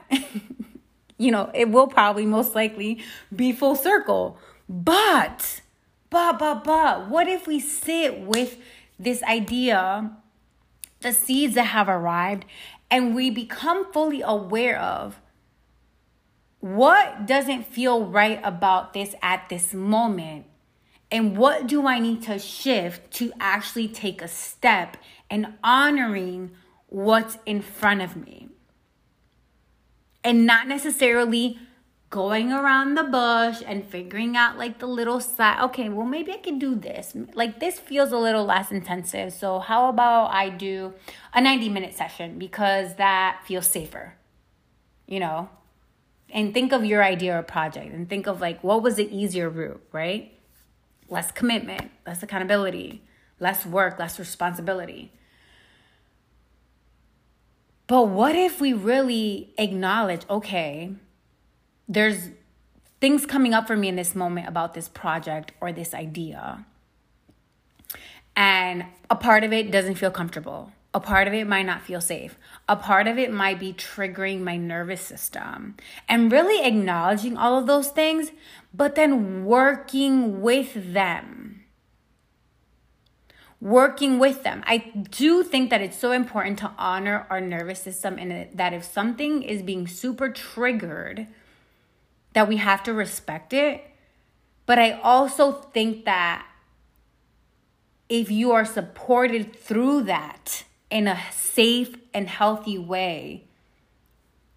you 1.18 1.32
know, 1.32 1.50
it 1.52 1.70
will 1.70 1.88
probably 1.88 2.26
most 2.26 2.54
likely 2.54 3.02
be 3.35 3.50
full 3.50 3.75
circle. 3.75 4.38
But, 4.68 5.62
but, 6.11 6.38
but, 6.38 6.62
but, 6.62 7.09
what 7.09 7.26
if 7.26 7.49
we 7.49 7.59
sit 7.59 8.20
with 8.20 8.59
this 9.00 9.23
idea, 9.23 10.12
the 11.00 11.12
seeds 11.12 11.54
that 11.54 11.64
have 11.64 11.88
arrived, 11.88 12.45
and 12.90 13.14
we 13.14 13.30
become 13.30 13.90
fully 13.92 14.21
aware 14.21 14.78
of 14.78 15.21
what 16.61 17.26
doesn't 17.26 17.66
feel 17.66 18.04
right 18.04 18.38
about 18.45 18.92
this 18.92 19.14
at 19.23 19.49
this 19.49 19.73
moment 19.73 20.45
and 21.11 21.37
what 21.37 21.66
do 21.66 21.87
I 21.87 21.99
need 21.99 22.23
to 22.25 22.38
shift 22.38 23.11
to 23.14 23.33
actually 23.40 23.88
take 23.88 24.23
a 24.23 24.28
step 24.28 24.97
in 25.30 25.54
honoring 25.64 26.52
what's 26.87 27.38
in 27.47 27.62
front 27.62 28.02
of 28.02 28.16
me? 28.16 28.49
And 30.23 30.47
not 30.47 30.69
necessarily 30.69 31.59
going 32.11 32.52
around 32.52 32.97
the 32.97 33.05
bush 33.05 33.62
and 33.64 33.87
figuring 33.87 34.37
out 34.37 34.59
like 34.59 34.81
the 34.81 34.87
little 34.87 35.21
side 35.21 35.62
okay 35.62 35.88
well 35.88 36.05
maybe 36.05 36.33
i 36.33 36.37
can 36.37 36.59
do 36.59 36.75
this. 36.75 37.14
Like 37.35 37.61
this 37.61 37.79
feels 37.79 38.11
a 38.11 38.19
little 38.19 38.45
less 38.45 38.73
intensive 38.73 39.33
so 39.33 39.61
how 39.61 39.88
about 39.88 40.33
i 40.33 40.49
do 40.49 40.93
a 41.33 41.40
90 41.40 41.69
minute 41.69 41.95
session 41.95 42.38
because 42.38 42.97
that 42.97 43.43
feels 43.47 43.67
safer 43.67 44.14
you 45.07 45.21
know? 45.21 45.50
And 46.33 46.55
think 46.55 46.73
of 46.73 46.85
your 46.85 47.02
idea 47.02 47.37
or 47.37 47.43
project 47.43 47.93
and 47.93 48.09
think 48.09 48.29
of 48.29 48.40
like 48.40 48.62
what 48.62 48.83
was 48.83 48.97
the 48.97 49.17
easier 49.17 49.49
route 49.49 49.83
right? 49.93 50.33
Less 51.09 51.31
commitment 51.31 51.90
less 52.07 52.23
accountability 52.23 53.02
less 53.38 53.64
work 53.64 53.99
less 53.99 54.19
responsibility. 54.19 55.12
But 57.87 58.09
what 58.09 58.35
if 58.35 58.61
we 58.61 58.73
really 58.73 59.52
acknowledge 59.59 60.23
okay 60.29 60.95
there's 61.90 62.30
things 63.00 63.26
coming 63.26 63.52
up 63.52 63.66
for 63.66 63.76
me 63.76 63.88
in 63.88 63.97
this 63.97 64.14
moment 64.14 64.47
about 64.49 64.75
this 64.75 64.88
project 64.88 65.52
or 65.61 65.73
this 65.73 65.92
idea. 65.92 66.64
And 68.37 68.87
a 69.11 69.16
part 69.16 69.42
of 69.42 69.52
it 69.52 69.73
doesn't 69.73 69.97
feel 69.97 70.12
comfortable. 70.12 70.70
A 70.94 71.00
part 71.00 71.26
of 71.26 71.35
it 71.35 71.47
might 71.47 71.66
not 71.66 71.82
feel 71.82 72.00
safe. 72.00 72.38
A 72.68 72.76
part 72.76 73.09
of 73.09 73.18
it 73.18 73.32
might 73.32 73.59
be 73.59 73.73
triggering 73.73 74.40
my 74.40 74.56
nervous 74.56 75.00
system. 75.00 75.76
And 76.09 76.30
really 76.30 76.64
acknowledging 76.64 77.37
all 77.37 77.59
of 77.59 77.66
those 77.66 77.88
things, 77.88 78.30
but 78.73 78.94
then 78.94 79.44
working 79.44 80.40
with 80.40 80.92
them. 80.92 81.64
Working 83.61 84.20
with 84.20 84.44
them. 84.44 84.62
I 84.64 84.78
do 85.11 85.42
think 85.42 85.70
that 85.70 85.80
it's 85.80 85.99
so 85.99 86.12
important 86.12 86.59
to 86.61 86.70
honor 86.78 87.26
our 87.30 87.40
nervous 87.40 87.80
system 87.80 88.16
and 88.16 88.49
that 88.56 88.73
if 88.73 88.85
something 88.85 89.42
is 89.42 89.62
being 89.62 89.87
super 89.87 90.30
triggered, 90.30 91.26
that 92.33 92.49
we 92.49 92.57
have 92.57 92.83
to 92.85 92.93
respect 92.93 93.53
it. 93.53 93.85
But 94.67 94.79
I 94.79 94.93
also 95.03 95.53
think 95.53 96.05
that 96.05 96.47
if 98.09 98.31
you 98.31 98.53
are 98.53 98.65
supported 98.65 99.55
through 99.55 100.03
that 100.03 100.65
in 100.91 101.07
a 101.07 101.19
safe 101.33 101.97
and 102.13 102.29
healthy 102.29 102.79
way, 102.79 103.45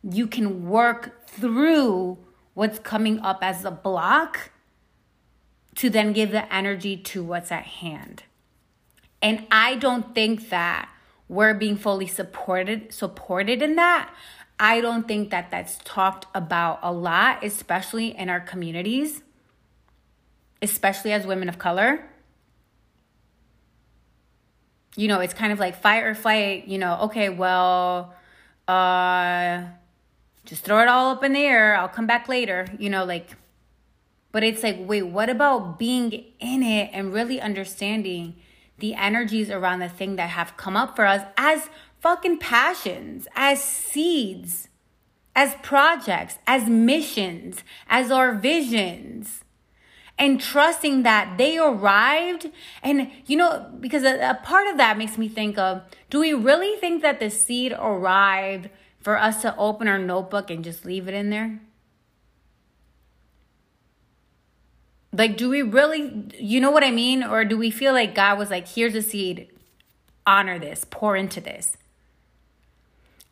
you 0.04 0.28
can 0.28 0.68
work 0.68 1.28
through 1.28 2.18
what's 2.54 2.80
coming 2.80 3.20
up 3.20 3.40
as 3.42 3.64
a 3.64 3.72
block 3.72 4.52
to 5.76 5.90
then 5.90 6.14
give 6.14 6.32
the 6.32 6.54
energy 6.54 6.98
to 6.98 7.24
what's 7.24 7.52
at 7.52 7.64
hand. 7.64 8.24
And 9.22 9.48
I 9.50 9.76
don't 9.76 10.14
think 10.14 10.50
that 10.50 10.90
we're 11.28 11.54
being 11.54 11.78
fully 11.78 12.08
supported 12.08 12.94
supported 12.94 13.62
in 13.62 13.76
that. 13.76 14.14
I 14.60 14.82
don't 14.82 15.08
think 15.08 15.32
that 15.32 15.52
that's 15.52 15.80
talked 15.84 16.28
about 16.34 16.80
a 16.84 16.92
lot, 16.92 17.44
especially 17.44 18.16
in 18.16 18.30
our 18.30 18.40
communities, 18.40 19.22
especially 20.62 21.12
as 21.12 21.26
women 21.26 21.50
of 21.50 21.58
color. 21.58 22.10
You 24.96 25.08
know, 25.08 25.20
it's 25.20 25.34
kind 25.34 25.52
of 25.52 25.60
like 25.60 25.82
fight 25.82 26.04
or 26.04 26.14
flight, 26.14 26.68
you 26.68 26.78
know, 26.78 27.00
okay, 27.04 27.30
well, 27.30 28.14
uh 28.68 29.64
just 30.46 30.66
throw 30.66 30.82
it 30.82 30.88
all 30.90 31.12
up 31.12 31.24
in 31.24 31.34
the 31.34 31.40
air. 31.40 31.76
I'll 31.76 31.88
come 31.88 32.06
back 32.06 32.28
later, 32.28 32.68
you 32.78 32.90
know, 32.90 33.06
like 33.06 33.36
but 34.34 34.44
it's 34.44 34.64
like, 34.64 34.78
wait, 34.80 35.04
what 35.04 35.30
about 35.30 35.78
being 35.78 36.12
in 36.40 36.64
it 36.64 36.90
and 36.92 37.14
really 37.14 37.40
understanding 37.40 38.36
the 38.80 38.96
energies 38.96 39.52
around 39.52 39.80
the 39.80 39.88
thing 39.88 40.16
that 40.16 40.32
have 40.32 40.58
come 40.58 40.76
up 40.76 40.96
for 40.96 41.06
us 41.06 41.22
as 41.38 41.70
fucking 42.04 42.38
passions, 42.38 43.28
as 43.34 43.64
seeds, 43.64 44.68
as 45.36 45.56
projects, 45.64 46.38
as 46.46 46.68
missions, 46.68 47.64
as 47.88 48.12
our 48.12 48.36
visions. 48.36 49.40
And 50.20 50.40
trusting 50.40 51.04
that 51.04 51.38
they 51.38 51.58
arrived. 51.58 52.52
And, 52.84 53.10
you 53.26 53.38
know, 53.38 53.72
because 53.80 54.04
a, 54.04 54.20
a 54.20 54.40
part 54.44 54.68
of 54.68 54.78
that 54.78 54.98
makes 54.98 55.18
me 55.18 55.28
think 55.28 55.58
of 55.58 55.82
do 56.10 56.20
we 56.20 56.34
really 56.34 56.78
think 56.78 57.02
that 57.02 57.20
the 57.20 57.30
seed 57.30 57.72
arrived 57.72 58.70
for 59.00 59.18
us 59.18 59.42
to 59.42 59.56
open 59.58 59.88
our 59.88 59.98
notebook 59.98 60.52
and 60.52 60.64
just 60.64 60.86
leave 60.86 61.08
it 61.08 61.14
in 61.14 61.30
there? 61.30 61.62
Like, 65.14 65.38
do 65.38 65.50
we 65.50 65.62
really, 65.62 66.28
you 66.38 66.60
know 66.60 66.72
what 66.72 66.84
I 66.84 66.92
mean? 66.92 67.24
Or 67.24 67.46
do 67.46 67.58
we 67.58 67.72
feel 67.72 67.94
like 67.94 68.14
God 68.14 68.38
was 68.38 68.50
like, 68.50 68.68
here's 68.68 68.96
a 68.96 69.02
seed, 69.02 69.48
honor 70.28 70.60
this, 70.60 70.86
pour 70.90 71.16
into 71.16 71.40
this? 71.40 71.78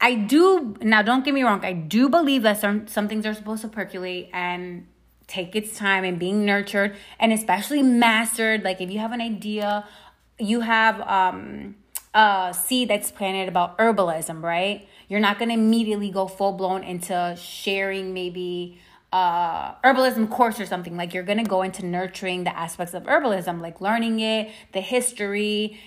I 0.02 0.16
do 0.16 0.76
now. 0.82 1.04
Don't 1.04 1.24
get 1.24 1.34
me 1.34 1.44
wrong. 1.44 1.64
I 1.64 1.74
do 1.74 2.10
believe 2.10 2.42
that 2.42 2.60
some 2.60 2.88
some 2.88 3.08
things 3.08 3.26
are 3.26 3.36
supposed 3.36 3.62
to 3.62 3.68
percolate 3.68 4.30
and 4.34 4.88
take 5.28 5.56
its 5.56 5.78
time 5.78 6.04
and 6.04 6.20
being 6.20 6.44
nurtured 6.44 6.96
and 7.20 7.32
especially 7.32 7.84
mastered. 7.84 8.64
Like 8.64 8.82
if 8.82 8.90
you 8.92 9.00
have 9.00 9.12
an 9.12 9.22
idea, 9.22 9.88
you 10.40 10.62
have 10.62 11.00
um, 11.02 11.76
a 12.14 12.54
seed 12.58 12.90
that's 12.90 13.12
planted 13.12 13.48
about 13.48 13.78
herbalism, 13.78 14.42
right? 14.42 14.88
You're 15.08 15.20
not 15.20 15.38
gonna 15.38 15.54
immediately 15.54 16.10
go 16.10 16.28
full 16.28 16.54
blown 16.54 16.84
into 16.84 17.38
sharing 17.40 18.14
maybe 18.14 18.82
uh, 19.14 19.76
herbalism 19.84 20.30
course 20.32 20.60
or 20.60 20.66
something. 20.66 20.98
Like 20.98 21.14
you're 21.14 21.24
gonna 21.24 21.44
go 21.44 21.62
into 21.62 21.86
nurturing 21.86 22.44
the 22.44 22.58
aspects 22.58 22.94
of 22.96 23.04
herbalism, 23.04 23.62
like 23.62 23.82
learning 23.82 24.20
it, 24.20 24.50
the 24.74 24.82
history, 24.82 25.80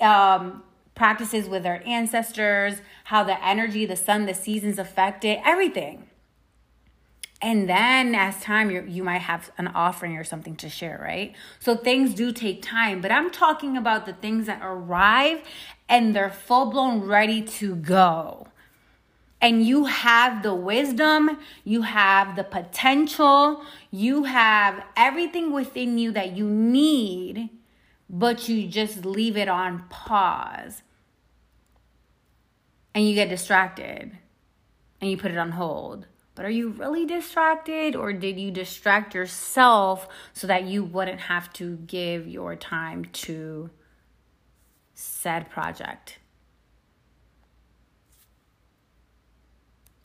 um, 0.00 0.62
practices 0.98 1.48
with 1.48 1.64
our 1.64 1.80
ancestors, 1.86 2.82
how 3.04 3.24
the 3.24 3.42
energy, 3.42 3.86
the 3.86 3.96
sun, 3.96 4.26
the 4.26 4.34
seasons 4.34 4.78
affect 4.78 5.24
it, 5.24 5.40
everything. 5.44 6.08
And 7.40 7.68
then 7.68 8.16
as 8.16 8.40
time 8.40 8.68
you 8.68 8.82
you 8.82 9.04
might 9.04 9.20
have 9.20 9.52
an 9.58 9.68
offering 9.68 10.16
or 10.16 10.24
something 10.24 10.56
to 10.56 10.68
share, 10.68 11.00
right? 11.00 11.34
So 11.60 11.76
things 11.76 12.12
do 12.14 12.32
take 12.32 12.62
time, 12.62 13.00
but 13.00 13.12
I'm 13.12 13.30
talking 13.30 13.76
about 13.76 14.06
the 14.06 14.12
things 14.12 14.46
that 14.46 14.60
arrive 14.60 15.42
and 15.88 16.14
they're 16.14 16.30
full-blown 16.30 17.00
ready 17.02 17.42
to 17.42 17.76
go. 17.76 18.48
And 19.40 19.64
you 19.64 19.84
have 19.84 20.42
the 20.42 20.52
wisdom, 20.52 21.38
you 21.62 21.82
have 21.82 22.34
the 22.34 22.42
potential, 22.42 23.62
you 23.92 24.24
have 24.24 24.82
everything 24.96 25.52
within 25.52 25.96
you 25.96 26.10
that 26.10 26.36
you 26.36 26.50
need, 26.50 27.50
but 28.10 28.48
you 28.48 28.66
just 28.66 29.04
leave 29.04 29.36
it 29.36 29.48
on 29.48 29.84
pause 29.88 30.82
and 32.98 33.08
you 33.08 33.14
get 33.14 33.28
distracted 33.28 34.10
and 35.00 35.08
you 35.08 35.16
put 35.16 35.30
it 35.30 35.38
on 35.38 35.52
hold. 35.52 36.08
But 36.34 36.44
are 36.44 36.50
you 36.50 36.70
really 36.70 37.06
distracted 37.06 37.94
or 37.94 38.12
did 38.12 38.40
you 38.40 38.50
distract 38.50 39.14
yourself 39.14 40.08
so 40.32 40.48
that 40.48 40.64
you 40.64 40.82
wouldn't 40.82 41.20
have 41.20 41.52
to 41.52 41.76
give 41.76 42.26
your 42.26 42.56
time 42.56 43.04
to 43.04 43.70
said 44.94 45.48
project? 45.48 46.18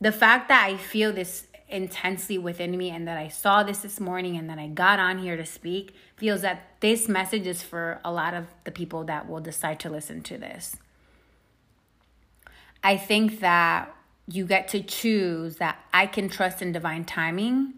The 0.00 0.12
fact 0.12 0.46
that 0.46 0.64
I 0.64 0.76
feel 0.76 1.12
this 1.12 1.48
intensely 1.68 2.38
within 2.38 2.78
me 2.78 2.90
and 2.90 3.08
that 3.08 3.18
I 3.18 3.26
saw 3.26 3.64
this 3.64 3.78
this 3.78 3.98
morning 3.98 4.36
and 4.36 4.48
that 4.48 4.60
I 4.60 4.68
got 4.68 5.00
on 5.00 5.18
here 5.18 5.36
to 5.36 5.44
speak 5.44 5.96
feels 6.16 6.42
that 6.42 6.76
this 6.78 7.08
message 7.08 7.48
is 7.48 7.60
for 7.60 8.00
a 8.04 8.12
lot 8.12 8.34
of 8.34 8.46
the 8.62 8.70
people 8.70 9.02
that 9.02 9.28
will 9.28 9.40
decide 9.40 9.80
to 9.80 9.90
listen 9.90 10.22
to 10.22 10.38
this. 10.38 10.76
I 12.84 12.96
think 12.96 13.40
that 13.40 13.92
you 14.28 14.46
get 14.46 14.68
to 14.68 14.82
choose 14.82 15.56
that 15.56 15.78
I 15.92 16.06
can 16.06 16.28
trust 16.28 16.62
in 16.62 16.70
divine 16.70 17.04
timing 17.04 17.74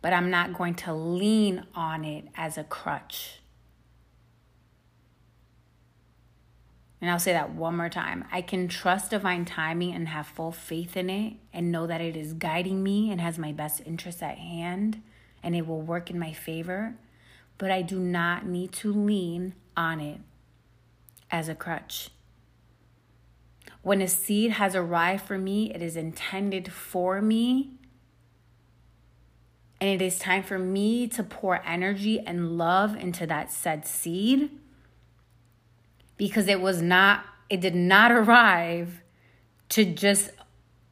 but 0.00 0.12
I'm 0.12 0.30
not 0.30 0.54
going 0.54 0.74
to 0.76 0.94
lean 0.94 1.64
on 1.74 2.04
it 2.04 2.26
as 2.36 2.56
a 2.56 2.64
crutch. 2.64 3.40
And 7.00 7.10
I'll 7.10 7.18
say 7.18 7.32
that 7.32 7.54
one 7.54 7.76
more 7.76 7.88
time. 7.88 8.24
I 8.32 8.42
can 8.42 8.66
trust 8.66 9.10
divine 9.10 9.44
timing 9.44 9.94
and 9.94 10.08
have 10.08 10.26
full 10.26 10.50
faith 10.50 10.96
in 10.96 11.08
it 11.08 11.34
and 11.52 11.70
know 11.70 11.86
that 11.86 12.00
it 12.00 12.16
is 12.16 12.32
guiding 12.32 12.82
me 12.82 13.10
and 13.10 13.20
has 13.20 13.38
my 13.38 13.52
best 13.52 13.82
interests 13.86 14.22
at 14.22 14.38
hand 14.38 15.02
and 15.42 15.54
it 15.54 15.66
will 15.66 15.80
work 15.80 16.10
in 16.10 16.18
my 16.18 16.32
favor. 16.32 16.94
But 17.56 17.70
I 17.70 17.82
do 17.82 18.00
not 18.00 18.46
need 18.46 18.72
to 18.74 18.92
lean 18.92 19.54
on 19.76 20.00
it 20.00 20.20
as 21.30 21.48
a 21.48 21.54
crutch. 21.54 22.10
When 23.88 24.02
a 24.02 24.06
seed 24.06 24.50
has 24.50 24.76
arrived 24.76 25.24
for 25.24 25.38
me, 25.38 25.72
it 25.74 25.80
is 25.80 25.96
intended 25.96 26.70
for 26.70 27.22
me. 27.22 27.70
And 29.80 29.88
it 29.88 30.04
is 30.04 30.18
time 30.18 30.42
for 30.42 30.58
me 30.58 31.08
to 31.08 31.22
pour 31.22 31.66
energy 31.66 32.20
and 32.20 32.58
love 32.58 32.94
into 32.94 33.26
that 33.28 33.50
said 33.50 33.86
seed 33.86 34.50
because 36.18 36.48
it 36.48 36.60
was 36.60 36.82
not, 36.82 37.24
it 37.48 37.62
did 37.62 37.74
not 37.74 38.12
arrive 38.12 39.00
to 39.70 39.86
just 39.86 40.32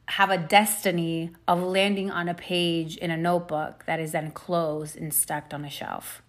have 0.07 0.31
a 0.31 0.37
destiny 0.39 1.29
of 1.47 1.61
landing 1.61 2.09
on 2.09 2.27
a 2.27 2.33
page 2.33 2.97
in 2.97 3.11
a 3.11 3.17
notebook 3.17 3.83
that 3.85 3.99
is 3.99 4.13
then 4.13 4.31
closed 4.31 4.97
and 4.97 5.13
stuck 5.13 5.53
on 5.53 5.63
a 5.63 5.69
shelf. 5.69 6.23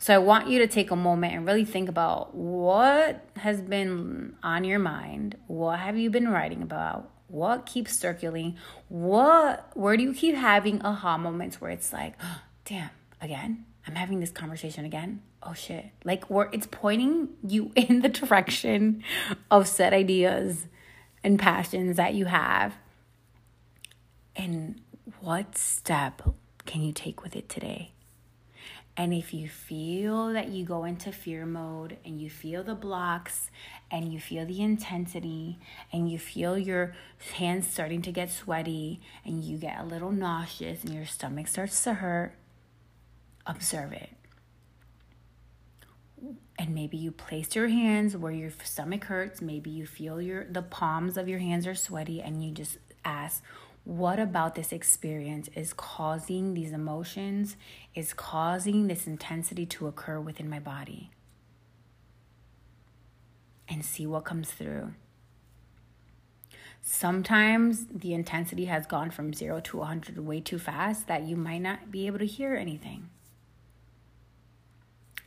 So 0.00 0.14
I 0.14 0.18
want 0.18 0.48
you 0.48 0.58
to 0.60 0.66
take 0.66 0.90
a 0.90 0.96
moment 0.96 1.34
and 1.34 1.46
really 1.46 1.66
think 1.66 1.90
about 1.90 2.34
what 2.34 3.22
has 3.36 3.60
been 3.60 4.34
on 4.42 4.64
your 4.64 4.78
mind. 4.78 5.36
What 5.46 5.78
have 5.78 5.98
you 5.98 6.08
been 6.08 6.30
writing 6.30 6.62
about? 6.62 7.10
What 7.28 7.66
keeps 7.66 7.94
circulating? 7.94 8.56
What 8.88 9.70
where 9.74 9.98
do 9.98 10.02
you 10.02 10.14
keep 10.14 10.34
having 10.34 10.80
aha 10.80 11.18
moments 11.18 11.60
where 11.60 11.70
it's 11.70 11.92
like, 11.92 12.14
oh, 12.22 12.40
damn, 12.64 12.88
again? 13.20 13.66
I'm 13.86 13.94
having 13.94 14.20
this 14.20 14.30
conversation 14.30 14.86
again. 14.86 15.20
Oh 15.42 15.52
shit. 15.52 15.90
Like 16.02 16.30
where 16.30 16.48
it's 16.50 16.66
pointing 16.66 17.28
you 17.46 17.70
in 17.76 18.00
the 18.00 18.08
direction 18.08 19.04
of 19.50 19.68
set 19.68 19.92
ideas 19.92 20.66
and 21.22 21.38
passions 21.38 21.98
that 21.98 22.14
you 22.14 22.24
have. 22.24 22.74
And 24.34 24.80
what 25.20 25.58
step 25.58 26.22
can 26.64 26.80
you 26.80 26.94
take 26.94 27.22
with 27.22 27.36
it 27.36 27.50
today? 27.50 27.92
And 29.00 29.14
if 29.14 29.32
you 29.32 29.48
feel 29.48 30.30
that 30.34 30.50
you 30.50 30.62
go 30.62 30.84
into 30.84 31.10
fear 31.10 31.46
mode 31.46 31.96
and 32.04 32.20
you 32.20 32.28
feel 32.28 32.62
the 32.62 32.74
blocks 32.74 33.50
and 33.90 34.12
you 34.12 34.20
feel 34.20 34.44
the 34.44 34.60
intensity 34.60 35.58
and 35.90 36.10
you 36.12 36.18
feel 36.18 36.58
your 36.58 36.94
hands 37.32 37.66
starting 37.66 38.02
to 38.02 38.12
get 38.12 38.30
sweaty 38.30 39.00
and 39.24 39.42
you 39.42 39.56
get 39.56 39.80
a 39.80 39.84
little 39.84 40.12
nauseous 40.12 40.84
and 40.84 40.92
your 40.92 41.06
stomach 41.06 41.48
starts 41.48 41.82
to 41.84 41.94
hurt, 41.94 42.34
observe 43.46 43.94
it. 43.94 44.10
And 46.58 46.74
maybe 46.74 46.98
you 46.98 47.10
place 47.10 47.56
your 47.56 47.68
hands 47.68 48.18
where 48.18 48.32
your 48.32 48.50
stomach 48.62 49.04
hurts, 49.04 49.40
maybe 49.40 49.70
you 49.70 49.86
feel 49.86 50.20
your 50.20 50.44
the 50.44 50.60
palms 50.60 51.16
of 51.16 51.26
your 51.26 51.38
hands 51.38 51.66
are 51.66 51.74
sweaty 51.74 52.20
and 52.20 52.44
you 52.44 52.52
just 52.52 52.76
ask, 53.02 53.42
what 53.90 54.20
about 54.20 54.54
this 54.54 54.70
experience 54.70 55.48
is 55.56 55.72
causing 55.72 56.54
these 56.54 56.70
emotions, 56.70 57.56
is 57.92 58.12
causing 58.12 58.86
this 58.86 59.08
intensity 59.08 59.66
to 59.66 59.88
occur 59.88 60.20
within 60.20 60.48
my 60.48 60.60
body? 60.60 61.10
And 63.68 63.84
see 63.84 64.06
what 64.06 64.24
comes 64.24 64.52
through. 64.52 64.92
Sometimes 66.80 67.86
the 67.92 68.14
intensity 68.14 68.66
has 68.66 68.86
gone 68.86 69.10
from 69.10 69.34
zero 69.34 69.58
to 69.58 69.78
100 69.78 70.24
way 70.24 70.40
too 70.40 70.60
fast 70.60 71.08
that 71.08 71.24
you 71.24 71.34
might 71.34 71.58
not 71.58 71.90
be 71.90 72.06
able 72.06 72.20
to 72.20 72.26
hear 72.26 72.54
anything. 72.54 73.10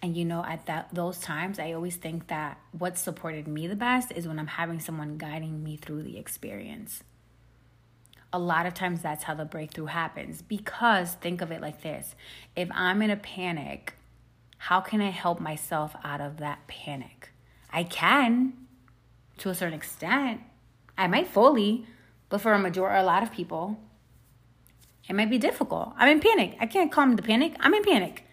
And 0.01 0.15
you 0.15 0.23
know, 0.23 0.41
at 0.45 0.67
that 0.67 0.87
those 0.93 1.19
times, 1.19 1.59
I 1.59 1.73
always 1.73 1.97
think 1.97 2.27
that 2.27 2.61
what 2.71 2.97
supported 2.97 3.45
me 3.45 3.67
the 3.67 3.75
best 3.75 4.13
is 4.13 4.25
when 4.25 4.39
I'm 4.39 4.47
having 4.47 4.79
someone 4.79 5.17
guiding 5.17 5.65
me 5.65 5.75
through 5.75 6.03
the 6.03 6.17
experience 6.17 7.03
a 8.33 8.39
lot 8.39 8.65
of 8.65 8.73
times 8.73 9.01
that's 9.01 9.23
how 9.23 9.35
the 9.35 9.45
breakthrough 9.45 9.85
happens. 9.85 10.41
Because 10.41 11.13
think 11.13 11.41
of 11.41 11.51
it 11.51 11.61
like 11.61 11.81
this 11.81 12.15
if 12.55 12.69
I'm 12.73 13.01
in 13.01 13.11
a 13.11 13.15
panic, 13.15 13.93
how 14.57 14.81
can 14.81 14.99
I 14.99 15.11
help 15.11 15.39
myself 15.39 15.95
out 16.03 16.19
of 16.19 16.37
that 16.37 16.67
panic? 16.67 17.29
I 17.71 17.83
can 17.83 18.53
to 19.37 19.49
a 19.49 19.55
certain 19.55 19.73
extent. 19.75 20.41
I 20.97 21.07
might 21.07 21.27
fully, 21.27 21.85
but 22.29 22.41
for 22.41 22.53
a 22.53 22.59
majority, 22.59 22.99
a 22.99 23.03
lot 23.03 23.23
of 23.23 23.31
people, 23.31 23.79
it 25.07 25.15
might 25.15 25.29
be 25.29 25.37
difficult. 25.37 25.93
I'm 25.97 26.09
in 26.09 26.19
panic. 26.19 26.55
I 26.59 26.65
can't 26.65 26.91
calm 26.91 27.15
the 27.15 27.21
panic. 27.21 27.55
I'm 27.59 27.73
in 27.73 27.83
panic. 27.83 28.25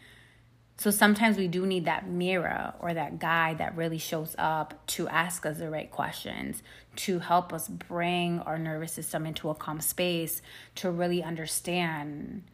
So 0.80 0.90
sometimes 0.90 1.36
we 1.36 1.46
do 1.46 1.66
need 1.66 1.84
that 1.84 2.08
mirror 2.08 2.72
or 2.80 2.94
that 2.94 3.18
guide 3.18 3.58
that 3.58 3.76
really 3.76 3.98
shows 3.98 4.34
up 4.38 4.86
to 4.86 5.06
ask 5.08 5.44
us 5.44 5.58
the 5.58 5.68
right 5.68 5.90
questions, 5.90 6.62
to 6.96 7.18
help 7.18 7.52
us 7.52 7.68
bring 7.68 8.40
our 8.40 8.58
nervous 8.58 8.90
system 8.90 9.26
into 9.26 9.50
a 9.50 9.54
calm 9.54 9.82
space, 9.82 10.40
to 10.76 10.90
really 10.90 11.22
understand. 11.22 12.44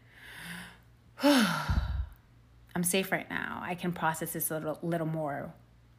I'm 1.22 2.82
safe 2.82 3.12
right 3.12 3.30
now. 3.30 3.60
I 3.62 3.76
can 3.76 3.92
process 3.92 4.32
this 4.32 4.50
a 4.50 4.54
little, 4.54 4.80
little 4.82 5.06
more. 5.06 5.54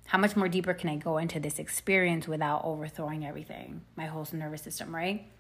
How 0.08 0.18
much 0.18 0.36
more 0.36 0.50
deeper 0.50 0.74
can 0.74 0.90
I 0.90 0.98
go 0.98 1.20
into 1.20 1.40
this 1.40 1.60
experience 1.60 2.28
without 2.28 2.66
overthrowing 2.66 3.26
everything, 3.26 3.84
my 3.96 4.08
whole 4.08 4.28
nervous 4.34 4.64
system, 4.64 4.94
right? 4.94 5.32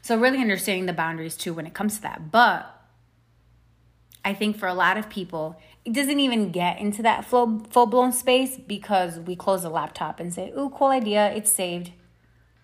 So, 0.00 0.16
really 0.16 0.38
understanding 0.38 0.86
the 0.86 0.94
boundaries 0.94 1.36
too 1.36 1.52
when 1.52 1.66
it 1.66 1.74
comes 1.74 1.96
to 1.96 2.02
that. 2.02 2.30
But 2.30 2.78
I 4.24 4.34
think 4.34 4.56
for 4.56 4.68
a 4.68 4.74
lot 4.74 4.96
of 4.96 5.08
people, 5.10 5.60
it 5.84 5.92
doesn't 5.92 6.20
even 6.20 6.52
get 6.52 6.78
into 6.78 7.02
that 7.02 7.24
full 7.24 7.64
full 7.70 7.86
blown 7.86 8.12
space 8.12 8.56
because 8.56 9.18
we 9.18 9.34
close 9.34 9.62
the 9.62 9.70
laptop 9.70 10.20
and 10.20 10.32
say, 10.32 10.52
"Ooh, 10.56 10.70
cool 10.70 10.88
idea, 10.88 11.32
it's 11.32 11.50
saved. 11.50 11.92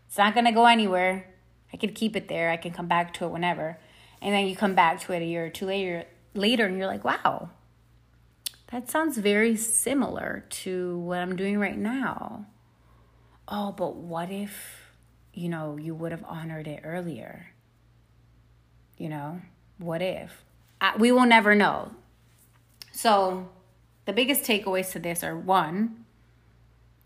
It's 0.06 0.18
not 0.18 0.34
gonna 0.34 0.52
go 0.52 0.66
anywhere. 0.66 1.34
I 1.72 1.76
could 1.76 1.94
keep 1.94 2.14
it 2.16 2.28
there. 2.28 2.50
I 2.50 2.56
can 2.56 2.72
come 2.72 2.86
back 2.86 3.12
to 3.14 3.24
it 3.24 3.30
whenever." 3.30 3.78
And 4.20 4.34
then 4.34 4.46
you 4.46 4.56
come 4.56 4.74
back 4.74 5.00
to 5.00 5.12
it 5.12 5.22
a 5.22 5.24
year 5.24 5.46
or 5.46 5.50
two 5.50 5.66
later, 5.66 6.04
later, 6.34 6.66
and 6.66 6.78
you're 6.78 6.86
like, 6.86 7.04
"Wow, 7.04 7.50
that 8.68 8.88
sounds 8.88 9.18
very 9.18 9.56
similar 9.56 10.44
to 10.50 10.98
what 10.98 11.18
I'm 11.18 11.36
doing 11.36 11.58
right 11.58 11.78
now." 11.78 12.46
Oh, 13.48 13.72
but 13.72 13.96
what 13.96 14.30
if, 14.30 14.92
you 15.32 15.48
know, 15.48 15.76
you 15.76 15.94
would 15.94 16.12
have 16.12 16.24
honored 16.24 16.68
it 16.68 16.82
earlier? 16.84 17.54
You 18.98 19.08
know, 19.08 19.40
what 19.78 20.02
if? 20.02 20.44
I, 20.80 20.96
we 20.96 21.12
will 21.12 21.24
never 21.24 21.54
know. 21.54 21.92
So, 22.98 23.48
the 24.06 24.12
biggest 24.12 24.42
takeaways 24.42 24.90
to 24.90 24.98
this 24.98 25.22
are 25.22 25.38
one, 25.38 26.04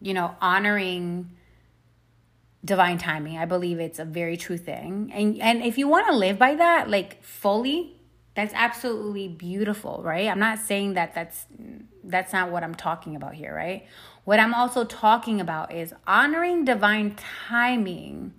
you 0.01 0.15
know, 0.15 0.35
honoring 0.41 1.33
divine 2.65 2.97
timing. 2.97 3.37
I 3.37 3.45
believe 3.45 3.79
it's 3.79 3.99
a 3.99 4.07
very 4.07 4.39
true 4.39 4.57
thing. 4.57 5.11
And 5.13 5.39
and 5.43 5.63
if 5.63 5.77
you 5.77 5.87
want 5.89 6.07
to 6.07 6.15
live 6.15 6.39
by 6.39 6.55
that 6.55 6.89
like 6.89 7.23
fully, 7.23 8.01
that's 8.35 8.55
absolutely 8.55 9.29
beautiful, 9.29 10.01
right? 10.03 10.29
I'm 10.29 10.39
not 10.39 10.61
saying 10.61 10.95
that 10.95 11.15
that's 11.15 11.45
that's 12.03 12.33
not 12.33 12.51
what 12.51 12.65
I'm 12.65 12.75
talking 12.75 13.15
about 13.15 13.35
here, 13.35 13.55
right? 13.55 13.87
What 14.25 14.41
I'm 14.41 14.55
also 14.55 14.85
talking 14.85 15.43
about 15.43 15.75
is 15.75 15.93
honoring 16.07 16.65
divine 16.65 17.17
timing, 17.17 18.33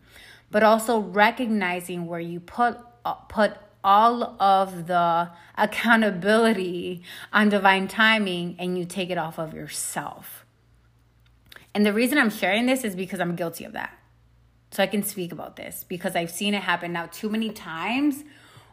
but 0.49 0.63
also 0.63 0.97
recognizing 0.97 2.07
where 2.07 2.19
you 2.19 2.39
put 2.39 2.79
uh, 3.05 3.13
put 3.13 3.57
all 3.83 4.41
of 4.41 4.87
the 4.87 5.29
accountability 5.57 7.03
on 7.31 7.49
divine 7.49 7.87
timing 7.87 8.55
and 8.59 8.77
you 8.77 8.85
take 8.85 9.09
it 9.09 9.17
off 9.17 9.37
of 9.37 9.53
yourself. 9.53 10.45
And 11.73 11.85
the 11.85 11.93
reason 11.93 12.17
I'm 12.17 12.29
sharing 12.29 12.65
this 12.65 12.83
is 12.83 12.95
because 12.95 13.19
I'm 13.19 13.35
guilty 13.35 13.65
of 13.65 13.73
that. 13.73 13.97
So 14.71 14.81
I 14.81 14.87
can 14.87 15.03
speak 15.03 15.31
about 15.31 15.55
this 15.55 15.83
because 15.87 16.15
I've 16.15 16.31
seen 16.31 16.53
it 16.53 16.63
happen 16.63 16.93
now 16.93 17.07
too 17.07 17.29
many 17.29 17.49
times 17.49 18.23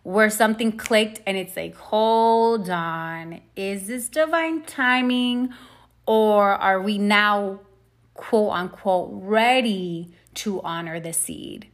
where 0.03 0.31
something 0.31 0.73
clicked 0.73 1.21
and 1.27 1.37
it's 1.37 1.57
like, 1.57 1.77
hold 1.77 2.71
on, 2.71 3.41
is 3.55 3.87
this 3.87 4.09
divine 4.09 4.63
timing 4.63 5.51
or 6.07 6.53
are 6.53 6.81
we 6.81 6.99
now 6.99 7.61
quote 8.15 8.53
unquote 8.53 9.11
ready 9.13 10.15
to 10.35 10.63
honor 10.63 11.01
the 11.01 11.13
seed? 11.13 11.70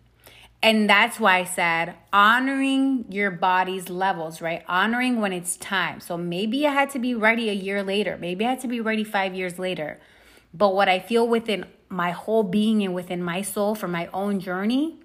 And 0.67 0.91
that's 0.91 1.21
why 1.21 1.39
I 1.39 1.45
said 1.45 1.95
honoring 2.13 3.05
your 3.09 3.31
body's 3.31 3.89
levels, 3.89 4.41
right? 4.41 4.65
Honoring 4.67 5.21
when 5.21 5.33
it's 5.33 5.57
time. 5.57 6.01
So 6.01 6.17
maybe 6.17 6.67
I 6.67 6.73
had 6.73 6.91
to 6.91 6.99
be 6.99 7.15
ready 7.15 7.49
a 7.49 7.53
year 7.53 7.85
later. 7.85 8.19
Maybe 8.21 8.45
I 8.45 8.51
had 8.51 8.63
to 8.63 8.67
be 8.67 8.81
ready 8.81 9.05
five 9.05 9.33
years 9.33 9.61
later. 9.61 10.01
But 10.53 10.75
what 10.75 10.89
I 10.89 10.99
feel 10.99 11.29
within 11.29 11.67
my 11.89 12.11
whole 12.11 12.43
being 12.43 12.83
and 12.83 12.97
within 12.97 13.23
my 13.23 13.43
soul 13.43 13.77
for 13.77 13.87
my 13.87 14.09
own 14.13 14.41
journey 14.41 14.99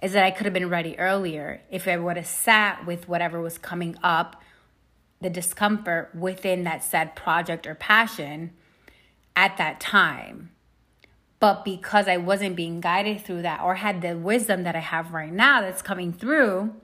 is 0.00 0.12
that 0.12 0.22
I 0.22 0.30
could 0.30 0.44
have 0.44 0.54
been 0.54 0.70
ready 0.70 0.96
earlier 1.00 1.60
if 1.68 1.88
I 1.88 1.96
would 1.96 2.16
have 2.16 2.24
sat 2.24 2.86
with 2.86 3.08
whatever 3.08 3.40
was 3.40 3.58
coming 3.58 3.96
up, 4.04 4.40
the 5.20 5.30
discomfort 5.30 6.14
within 6.14 6.62
that 6.62 6.84
said 6.84 7.16
project 7.16 7.66
or 7.66 7.74
passion 7.74 8.52
at 9.34 9.56
that 9.56 9.80
time. 9.80 10.53
But 11.44 11.62
because 11.62 12.08
I 12.08 12.16
wasn't 12.16 12.56
being 12.56 12.80
guided 12.80 13.20
through 13.20 13.42
that 13.42 13.60
or 13.60 13.74
had 13.74 14.00
the 14.00 14.16
wisdom 14.16 14.62
that 14.62 14.74
I 14.74 14.78
have 14.78 15.12
right 15.12 15.30
now 15.30 15.60
that's 15.60 15.82
coming 15.82 16.10
through, 16.10 16.74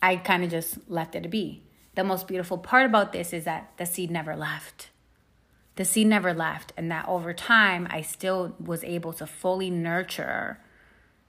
I 0.00 0.14
kind 0.14 0.44
of 0.44 0.50
just 0.50 0.88
left 0.88 1.16
it 1.16 1.24
to 1.24 1.28
be. 1.28 1.64
The 1.96 2.04
most 2.04 2.28
beautiful 2.28 2.56
part 2.56 2.86
about 2.86 3.12
this 3.12 3.32
is 3.32 3.42
that 3.42 3.72
the 3.76 3.84
seed 3.84 4.12
never 4.12 4.36
left. 4.36 4.90
The 5.74 5.84
seed 5.84 6.06
never 6.06 6.32
left, 6.32 6.72
and 6.76 6.88
that 6.92 7.08
over 7.08 7.34
time, 7.34 7.88
I 7.90 8.02
still 8.02 8.54
was 8.64 8.84
able 8.84 9.12
to 9.14 9.26
fully 9.26 9.68
nurture 9.68 10.60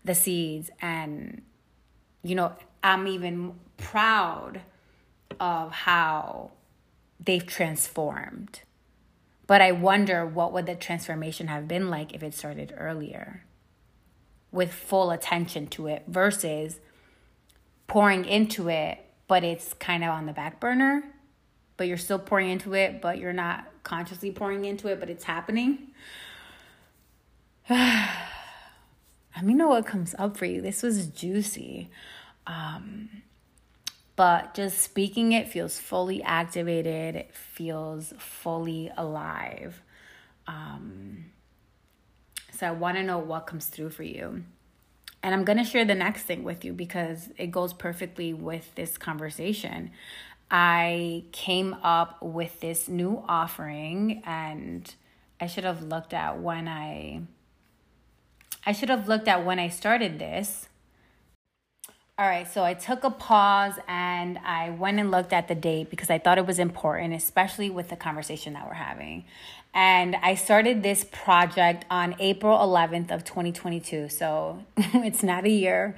the 0.05 0.13
seeds. 0.13 0.69
And, 0.79 1.41
you 2.21 2.35
know, 2.35 2.53
I'm 2.83 3.07
even 3.07 3.55
proud 3.77 4.61
of 5.39 5.71
how 5.71 6.51
they've 7.19 7.47
transformed. 7.47 8.61
But 9.49 9.61
I 9.63 9.71
wonder 9.71 10.27
what 10.27 10.53
would 10.53 10.67
the 10.67 10.75
transformation 10.75 11.47
have 11.47 11.67
been 11.67 11.89
like 11.89 12.13
if 12.13 12.21
it 12.21 12.35
started 12.35 12.71
earlier 12.77 13.45
with 14.51 14.71
full 14.71 15.09
attention 15.09 15.65
to 15.69 15.87
it 15.87 16.03
versus 16.07 16.79
pouring 17.87 18.25
into 18.25 18.69
it, 18.69 18.99
but 19.27 19.43
it's 19.43 19.73
kind 19.73 20.03
of 20.03 20.11
on 20.11 20.27
the 20.27 20.33
back 20.33 20.59
burner. 20.59 21.03
But 21.77 21.87
you're 21.87 21.97
still 21.97 22.19
pouring 22.19 22.51
into 22.51 22.75
it, 22.75 23.01
but 23.01 23.17
you're 23.17 23.33
not 23.33 23.65
consciously 23.81 24.29
pouring 24.31 24.65
into 24.65 24.87
it, 24.87 24.99
but 24.99 25.09
it's 25.09 25.23
happening. 25.23 25.79
Let 27.71 28.07
me 29.41 29.55
know 29.55 29.69
what 29.69 29.87
comes 29.87 30.13
up 30.19 30.37
for 30.37 30.45
you. 30.45 30.61
This 30.61 30.83
was 30.83 31.07
juicy. 31.07 31.89
Um, 32.45 33.23
but 34.19 34.53
just 34.53 34.79
speaking 34.79 35.31
it 35.31 35.47
feels 35.47 35.79
fully 35.79 36.21
activated, 36.23 37.15
it 37.15 37.33
feels 37.33 38.13
fully 38.17 38.91
alive. 38.97 39.81
Um, 40.45 41.27
so 42.51 42.67
I 42.67 42.71
want 42.71 42.97
to 42.97 43.03
know 43.03 43.17
what 43.17 43.47
comes 43.47 43.67
through 43.67 43.91
for 43.91 44.03
you. 44.03 44.43
And 45.23 45.33
I'm 45.33 45.45
going 45.45 45.57
to 45.57 45.63
share 45.63 45.85
the 45.85 45.95
next 45.95 46.23
thing 46.23 46.43
with 46.43 46.65
you 46.65 46.73
because 46.73 47.29
it 47.37 47.49
goes 47.49 47.71
perfectly 47.71 48.33
with 48.33 48.75
this 48.75 48.97
conversation. 48.97 49.91
I 50.51 51.23
came 51.31 51.75
up 51.75 52.21
with 52.21 52.59
this 52.59 52.89
new 52.89 53.23
offering 53.25 54.21
and 54.25 54.93
I 55.39 55.47
should 55.47 55.63
have 55.63 55.81
looked 55.81 56.13
at 56.13 56.41
when 56.41 56.67
I 56.67 57.21
I 58.65 58.73
should 58.73 58.89
have 58.89 59.07
looked 59.07 59.29
at 59.29 59.45
when 59.45 59.59
I 59.59 59.69
started 59.69 60.19
this 60.19 60.67
all 62.19 62.27
right, 62.27 62.51
so 62.51 62.65
I 62.65 62.73
took 62.73 63.05
a 63.05 63.09
pause 63.09 63.75
and 63.87 64.39
I 64.39 64.71
went 64.71 64.99
and 64.99 65.09
looked 65.09 65.31
at 65.31 65.47
the 65.47 65.55
date 65.55 65.89
because 65.89 66.09
I 66.09 66.17
thought 66.17 66.37
it 66.37 66.45
was 66.45 66.59
important, 66.59 67.13
especially 67.13 67.69
with 67.69 67.87
the 67.87 67.95
conversation 67.95 68.51
that 68.53 68.67
we're 68.67 68.73
having. 68.73 69.23
And 69.73 70.17
I 70.17 70.35
started 70.35 70.83
this 70.83 71.05
project 71.05 71.85
on 71.89 72.17
April 72.19 72.57
11th 72.57 73.11
of 73.11 73.23
2022. 73.23 74.09
So 74.09 74.65
it's 74.77 75.23
not 75.23 75.45
a 75.45 75.49
year. 75.49 75.95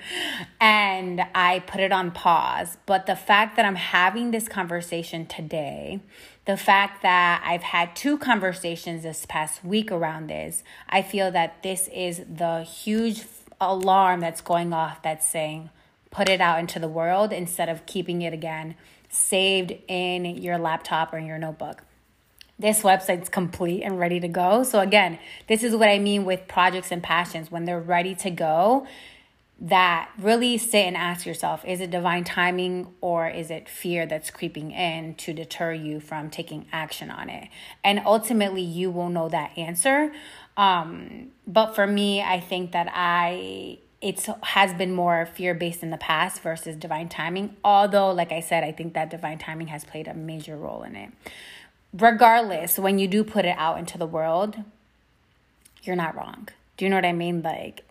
And 0.60 1.24
I 1.34 1.64
put 1.66 1.82
it 1.82 1.92
on 1.92 2.12
pause. 2.12 2.78
But 2.86 3.08
the 3.08 3.16
fact 3.16 3.56
that 3.56 3.66
I'm 3.66 3.74
having 3.74 4.30
this 4.30 4.48
conversation 4.48 5.26
today, 5.26 6.02
the 6.46 6.56
fact 6.56 7.02
that 7.02 7.42
I've 7.44 7.64
had 7.64 7.96
two 7.96 8.20
conversations 8.20 9.02
this 9.02 9.26
past 9.26 9.66
week 9.66 9.92
around 9.92 10.28
this, 10.28 10.62
I 10.88 11.02
feel 11.02 11.32
that 11.32 11.64
this 11.64 11.90
is 11.92 12.22
the 12.32 12.62
huge 12.62 13.24
alarm 13.60 14.20
that's 14.20 14.42
going 14.42 14.72
off 14.72 15.02
that's 15.02 15.28
saying, 15.28 15.72
put 16.12 16.30
it 16.30 16.42
out 16.42 16.60
into 16.60 16.78
the 16.80 16.88
world 16.88 17.34
instead 17.34 17.70
of 17.70 17.86
keeping 17.86 18.22
it 18.22 18.34
again 18.34 18.76
saved 19.10 19.74
in 19.88 20.26
your 20.26 20.58
laptop 20.58 21.14
or 21.14 21.20
your 21.20 21.38
notebook. 21.38 21.84
This 22.58 22.82
website's 22.82 23.28
complete 23.28 23.82
and 23.82 24.00
ready 24.00 24.20
to 24.20 24.28
go. 24.28 24.64
So, 24.64 24.80
again, 24.80 25.18
this 25.48 25.64
is 25.64 25.76
what 25.76 25.90
I 25.90 26.00
mean 26.00 26.26
with 26.26 26.48
projects 26.48 26.92
and 26.92 27.02
passions. 27.02 27.52
When 27.52 27.66
they're 27.66 27.82
ready 27.82 28.14
to 28.16 28.30
go, 28.30 28.88
that 29.60 30.10
really 30.18 30.58
sit 30.58 30.86
and 30.86 30.98
ask 30.98 31.26
yourself 31.26 31.64
is 31.66 31.82
it 31.82 31.92
divine 31.92 32.24
timing 32.24 32.88
or 33.00 33.28
is 33.28 33.52
it 33.52 33.70
fear 33.70 34.08
that's 34.08 34.32
creeping 34.32 34.72
in 34.72 35.14
to 35.14 35.34
deter 35.34 35.72
you 35.72 36.00
from 36.00 36.30
taking 36.30 36.66
action 36.72 37.12
on 37.12 37.30
it? 37.30 37.48
And 37.84 38.02
ultimately, 38.06 38.64
you 38.64 38.92
will 38.92 39.10
know 39.10 39.28
that 39.30 39.58
answer. 39.58 40.12
Um, 40.58 41.32
but 41.48 41.76
for 41.76 41.86
me, 41.86 42.22
I 42.22 42.40
think 42.40 42.72
that 42.72 42.92
I 42.94 43.80
it 44.02 44.28
has 44.44 44.74
been 44.74 44.94
more 44.94 45.26
fear 45.26 45.54
based 45.54 45.84
in 45.84 45.92
the 45.92 45.98
past 45.98 46.42
versus 46.42 46.76
divine 46.76 47.08
timing. 47.08 47.56
Although, 47.64 48.12
like 48.12 48.32
I 48.32 48.40
said, 48.40 48.64
I 48.64 48.72
think 48.72 48.94
that 48.94 49.10
divine 49.12 49.38
timing 49.38 49.68
has 49.68 49.84
played 49.84 50.08
a 50.08 50.14
major 50.14 50.58
role 50.58 50.84
in 50.84 50.96
it. 50.96 51.12
Regardless, 51.94 52.80
when 52.80 52.98
you 52.98 53.08
do 53.08 53.24
put 53.24 53.46
it 53.46 53.56
out 53.58 53.78
into 53.78 53.98
the 53.98 54.08
world, 54.08 54.58
you're 55.84 55.96
not 55.96 56.16
wrong. 56.16 56.50
Do 56.78 56.86
you 56.86 56.90
know 56.90 56.98
what 56.98 57.06
I 57.06 57.14
mean? 57.14 57.42
Like, 57.42 57.86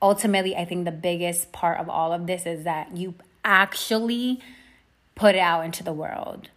ultimately, 0.00 0.54
I 0.54 0.64
think 0.64 0.84
the 0.84 0.92
biggest 0.92 1.52
part 1.52 1.80
of 1.80 1.88
all 1.88 2.12
of 2.12 2.26
this 2.26 2.46
is 2.46 2.64
that 2.64 2.96
you 2.96 3.14
actually 3.44 4.40
put 5.14 5.34
it 5.34 5.40
out 5.40 5.64
into 5.64 5.82
the 5.82 5.92
world 5.92 6.48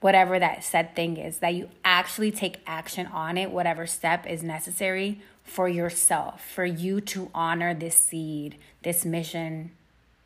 whatever 0.00 0.38
that 0.38 0.62
said 0.62 0.94
thing 0.94 1.16
is, 1.16 1.38
that 1.38 1.54
you 1.54 1.68
actually 1.84 2.30
take 2.30 2.58
action 2.66 3.06
on 3.06 3.36
it, 3.36 3.50
whatever 3.50 3.86
step 3.86 4.26
is 4.26 4.42
necessary 4.42 5.20
for 5.46 5.68
yourself, 5.68 6.44
for 6.44 6.64
you 6.64 7.00
to 7.00 7.30
honor 7.34 7.72
this 7.72 7.96
seed, 7.96 8.56
this 8.82 9.04
mission, 9.04 9.70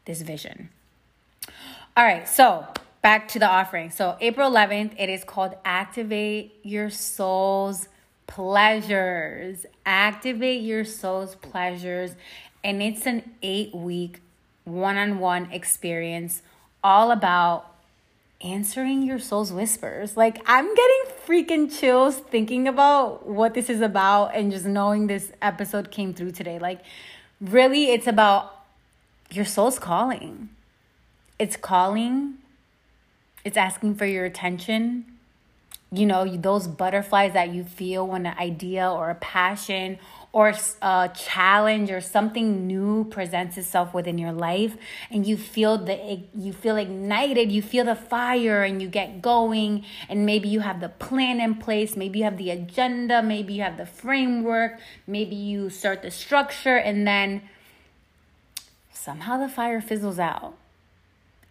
this 0.07 0.23
vision. 0.23 0.71
All 1.97 2.05
right, 2.05 2.29
so 2.29 2.67
back 3.03 3.29
to 3.29 3.39
the 3.39 3.47
offering. 3.47 3.91
So, 3.91 4.17
April 4.21 4.51
11th, 4.51 4.95
it 4.99 5.09
is 5.09 5.23
called 5.23 5.55
Activate 5.65 6.55
Your 6.63 6.91
Soul's 6.91 7.89
Pleasures. 8.27 9.67
Activate 9.85 10.63
Your 10.63 10.85
Soul's 10.85 11.35
Pleasures. 11.37 12.13
And 12.65 12.83
it's 12.83 13.07
an 13.07 13.31
eight 13.43 13.75
week 13.75 14.21
one 14.65 14.97
on 14.97 15.19
one 15.19 15.51
experience 15.51 16.43
all 16.83 17.11
about 17.11 17.75
answering 18.43 19.03
your 19.03 19.19
soul's 19.19 19.53
whispers. 19.53 20.17
Like, 20.17 20.43
I'm 20.47 20.75
getting 20.75 21.03
freaking 21.27 21.79
chills 21.79 22.17
thinking 22.17 22.67
about 22.67 23.27
what 23.27 23.55
this 23.55 23.69
is 23.69 23.81
about 23.81 24.35
and 24.35 24.51
just 24.51 24.65
knowing 24.65 25.07
this 25.07 25.31
episode 25.43 25.91
came 25.91 26.15
through 26.15 26.33
today. 26.33 26.59
Like, 26.59 26.81
really, 27.41 27.93
it's 27.93 28.07
about 28.07 28.65
your 29.31 29.45
soul's 29.45 29.79
calling. 29.79 30.49
It's 31.39 31.57
calling, 31.57 32.35
it's 33.45 33.57
asking 33.57 33.95
for 33.95 34.05
your 34.05 34.25
attention. 34.25 35.07
You 35.93 36.07
know, 36.07 36.37
those 36.37 36.69
butterflies 36.69 37.33
that 37.33 37.53
you 37.53 37.65
feel 37.65 38.07
when 38.07 38.27
an 38.27 38.37
idea 38.39 38.89
or 38.89 39.11
a 39.11 39.15
passion 39.17 39.99
or 40.33 40.55
a 40.83 41.11
challenge 41.15 41.91
or 41.91 42.01
something 42.01 42.67
new 42.67 43.05
presents 43.05 43.59
itself 43.59 43.93
within 43.93 44.17
your 44.17 44.33
life 44.33 44.77
and 45.11 45.27
you 45.27 45.37
feel 45.37 45.77
the 45.77 46.23
you 46.35 46.53
feel 46.53 46.77
ignited 46.77 47.51
you 47.51 47.61
feel 47.61 47.85
the 47.85 47.97
fire 47.97 48.63
and 48.63 48.81
you 48.81 48.89
get 48.89 49.21
going 49.21 49.85
and 50.09 50.25
maybe 50.25 50.49
you 50.49 50.61
have 50.61 50.81
the 50.81 50.89
plan 50.89 51.41
in 51.41 51.55
place 51.55 51.97
maybe 51.97 52.21
you 52.21 52.25
have 52.25 52.39
the 52.39 52.51
agenda 52.51 53.23
maybe 53.23 53.55
you 53.55 53.63
have 53.63 53.77
the 53.77 53.87
framework 53.87 54.79
maybe 55.07 55.35
you 55.35 55.69
start 55.69 56.03
the 56.03 56.11
structure 56.11 56.77
and 56.77 57.07
then 57.07 57.43
somehow 59.01 59.39
the 59.39 59.49
fire 59.49 59.81
fizzles 59.81 60.19
out. 60.19 60.55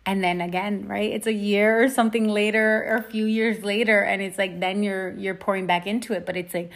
And 0.06 0.24
then 0.24 0.42
again 0.42 0.88
right? 0.88 1.12
It's 1.12 1.28
a 1.28 1.34
year 1.34 1.84
or 1.84 1.90
something 1.90 2.28
later 2.28 2.86
or 2.88 2.96
a 2.96 3.04
few 3.04 3.26
years 3.26 3.64
later 3.64 4.02
and 4.02 4.22
it's 4.22 4.38
like 4.38 4.60
then 4.60 4.82
you're 4.82 5.12
you're 5.12 5.36
pouring 5.36 5.68
back 5.68 5.86
into 5.86 6.14
it 6.14 6.26
but 6.26 6.36
it's 6.36 6.54
like 6.54 6.72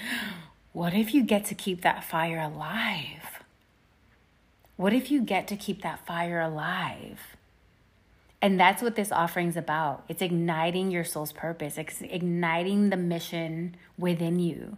what 0.73 0.93
if 0.93 1.13
you 1.13 1.23
get 1.23 1.45
to 1.45 1.55
keep 1.55 1.81
that 1.81 2.03
fire 2.03 2.39
alive? 2.39 3.43
What 4.75 4.91
if 4.91 5.12
you 5.12 5.21
get 5.21 5.47
to 5.47 5.55
keep 5.55 5.83
that 5.83 6.05
fire 6.05 6.41
alive? 6.41 7.19
And 8.41 8.59
that's 8.59 8.81
what 8.81 8.95
this 8.95 9.12
offering's 9.12 9.55
about. 9.55 10.03
It's 10.09 10.21
igniting 10.21 10.91
your 10.91 11.05
soul's 11.05 11.31
purpose, 11.31 11.77
it's 11.77 12.01
igniting 12.01 12.89
the 12.89 12.97
mission 12.97 13.75
within 13.97 14.39
you, 14.39 14.77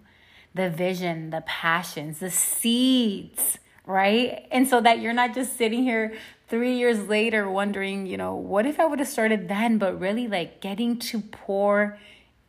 the 0.53 0.69
vision, 0.69 1.29
the 1.29 1.41
passions, 1.47 2.19
the 2.19 2.29
seeds, 2.29 3.57
right? 3.85 4.45
And 4.51 4.67
so 4.67 4.81
that 4.81 4.99
you're 4.99 5.13
not 5.13 5.33
just 5.33 5.57
sitting 5.57 5.83
here 5.83 6.13
three 6.49 6.77
years 6.77 7.07
later 7.07 7.49
wondering, 7.49 8.05
you 8.05 8.17
know, 8.17 8.35
what 8.35 8.65
if 8.65 8.79
I 8.79 8.85
would 8.85 8.99
have 8.99 9.07
started 9.07 9.47
then, 9.47 9.77
but 9.77 9.99
really 9.99 10.27
like 10.27 10.59
getting 10.59 10.99
to 10.99 11.21
pour 11.21 11.97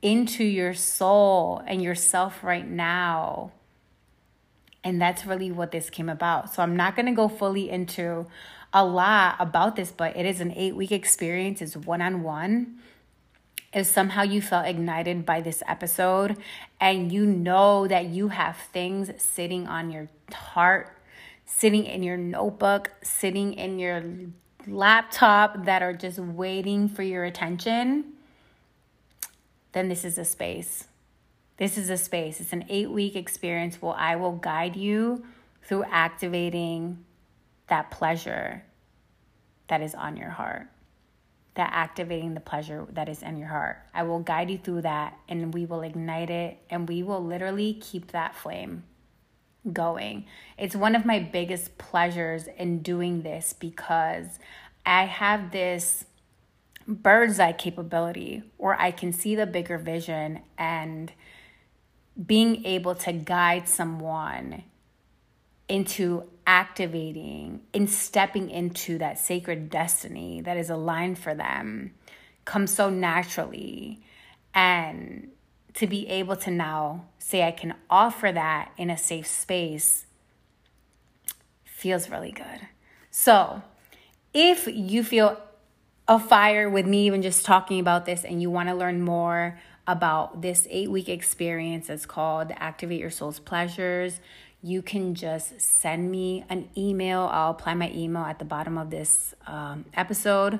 into 0.07 0.45
your 0.45 0.73
soul 0.73 1.61
and 1.67 1.83
yourself 1.83 2.45
right 2.45 2.69
now. 2.69 3.51
And 4.85 5.03
that's 5.03 5.27
really 5.27 5.51
what 5.51 5.73
this 5.73 5.91
came 5.91 6.09
about. 6.09 6.55
So 6.55 6.63
I'm 6.63 6.77
not 6.77 6.95
going 6.95 7.07
to 7.07 7.13
go 7.13 7.27
fully 7.27 7.69
into 7.69 8.29
a 8.73 8.85
lot 8.85 9.35
about 9.41 9.75
this, 9.75 9.91
but 9.91 10.17
it 10.17 10.25
is 10.25 10.41
an 10.41 10.53
eight 10.53 10.77
week 10.77 10.93
experience, 10.93 11.61
it's 11.61 11.77
one 11.77 12.01
on 12.01 12.23
one. 12.23 12.79
If 13.75 13.89
somehow 13.89 14.23
you 14.23 14.41
felt 14.41 14.67
ignited 14.69 15.27
by 15.27 15.41
this 15.41 15.61
episode 15.67 16.37
and 16.81 17.11
you 17.11 17.27
know 17.27 17.89
that 17.89 18.07
you 18.07 18.29
have 18.29 18.57
things 18.73 19.11
sitting 19.21 19.67
on 19.67 19.91
your 19.91 20.09
heart, 20.33 20.97
sitting 21.45 21.85
in 21.85 22.05
your 22.05 22.17
notebook, 22.17 22.93
sitting 23.03 23.55
in 23.55 23.81
your 23.81 24.05
laptop 24.69 25.65
that 25.65 25.83
are 25.83 25.93
just 25.93 26.21
waiting 26.21 26.89
for 26.89 27.03
your 27.03 27.25
attention, 27.25 28.13
then 29.77 29.89
this 29.89 30.07
is 30.07 30.17
a 30.17 30.25
space. 30.25 30.85
This 31.59 31.77
is 31.77 31.91
a 31.91 31.99
space, 31.99 32.41
it's 32.41 32.55
an 32.55 32.65
eight 32.71 32.91
week 32.91 33.15
experience 33.15 33.83
where 33.83 33.93
I 33.95 34.17
will 34.17 34.33
guide 34.33 34.75
you 34.75 35.27
through 35.63 35.85
activating 35.91 37.05
that 37.67 37.91
pleasure 37.91 38.65
that 39.69 39.83
is 39.83 39.95
on 39.95 40.17
your 40.17 40.31
heart. 40.31 40.69
That 41.57 41.71
activating 41.75 42.33
the 42.33 42.41
pleasure 42.41 42.87
that 42.93 43.11
is 43.11 43.23
in 43.23 43.37
your 43.37 43.49
heart. 43.49 43.79
I 43.93 44.05
will 44.05 44.21
guide 44.21 44.51
you 44.51 44.57
through 44.57 44.83
that 44.83 45.19
and 45.29 45.53
we 45.53 45.67
will 45.67 45.83
ignite 45.83 46.31
it 46.31 46.57
and 46.71 46.89
we 46.89 47.03
will 47.03 47.23
literally 47.23 47.75
keep 47.75 48.13
that 48.13 48.35
flame 48.35 48.85
going. 49.71 50.25
It's 50.57 50.75
one 50.75 50.95
of 50.95 51.05
my 51.05 51.19
biggest 51.19 51.77
pleasures 51.77 52.49
in 52.57 52.79
doing 52.79 53.23
this 53.23 53.53
because 53.53 54.39
I 54.87 55.05
have 55.05 55.51
this 55.51 56.07
bird's 56.87 57.41
eye 57.41 57.53
capability 57.53 58.43
where 58.57 58.81
I 58.81 58.91
can 58.91 59.13
see 59.13 59.35
the 59.35 59.47
bigger 59.47 59.79
vision 59.79 60.41
and 60.57 61.13
being 62.25 62.65
able 62.65 62.95
to 62.95 63.13
guide 63.13 63.69
someone 63.69 64.65
into 65.69 66.25
activating 66.47 67.61
and 67.75 67.91
stepping 67.91 68.51
into 68.51 68.99
that 68.99 69.19
sacred 69.19 69.69
destiny 69.69 70.41
that 70.41 70.57
is 70.57 70.71
aligned 70.71 71.19
for 71.19 71.35
them 71.35 71.93
comes 72.45 72.73
so 72.73 72.89
naturally. 72.89 74.01
And 74.55 75.31
to 75.75 75.87
be 75.87 76.09
able 76.09 76.37
to 76.37 76.51
now 76.51 77.07
say 77.19 77.43
I 77.43 77.51
can 77.51 77.75
offer 77.91 78.33
that 78.33 78.73
in 78.79 78.89
a 78.89 78.97
safe 78.97 79.27
space 79.27 80.07
feels 81.65 82.09
really 82.09 82.33
good. 82.33 82.69
So, 83.11 83.63
if 84.33 84.67
you 84.67 85.03
feel 85.03 85.41
a 86.09 86.19
fire 86.19 86.71
with 86.71 86.87
me 86.87 87.07
even 87.07 87.23
just 87.23 87.45
talking 87.45 87.81
about 87.81 88.07
this 88.07 88.25
and 88.25 88.41
you 88.41 88.51
want 88.51 88.69
to 88.69 88.75
learn 88.75 89.01
more 89.01 89.59
about 89.87 90.43
this 90.43 90.67
eight 90.71 90.91
week 90.91 91.09
experience. 91.09 91.91
It's 91.91 92.07
called 92.07 92.53
activate 92.57 93.01
your 93.01 93.11
soul's 93.11 93.39
pleasures. 93.39 94.21
You 94.63 94.83
can 94.83 95.15
just 95.15 95.61
send 95.61 96.11
me 96.11 96.45
an 96.49 96.69
email. 96.77 97.29
I'll 97.33 97.53
apply 97.53 97.75
my 97.75 97.91
email 97.93 98.23
at 98.23 98.39
the 98.39 98.45
bottom 98.45 98.79
of 98.79 98.91
this 98.91 99.35
um, 99.47 99.85
episode 99.95 100.59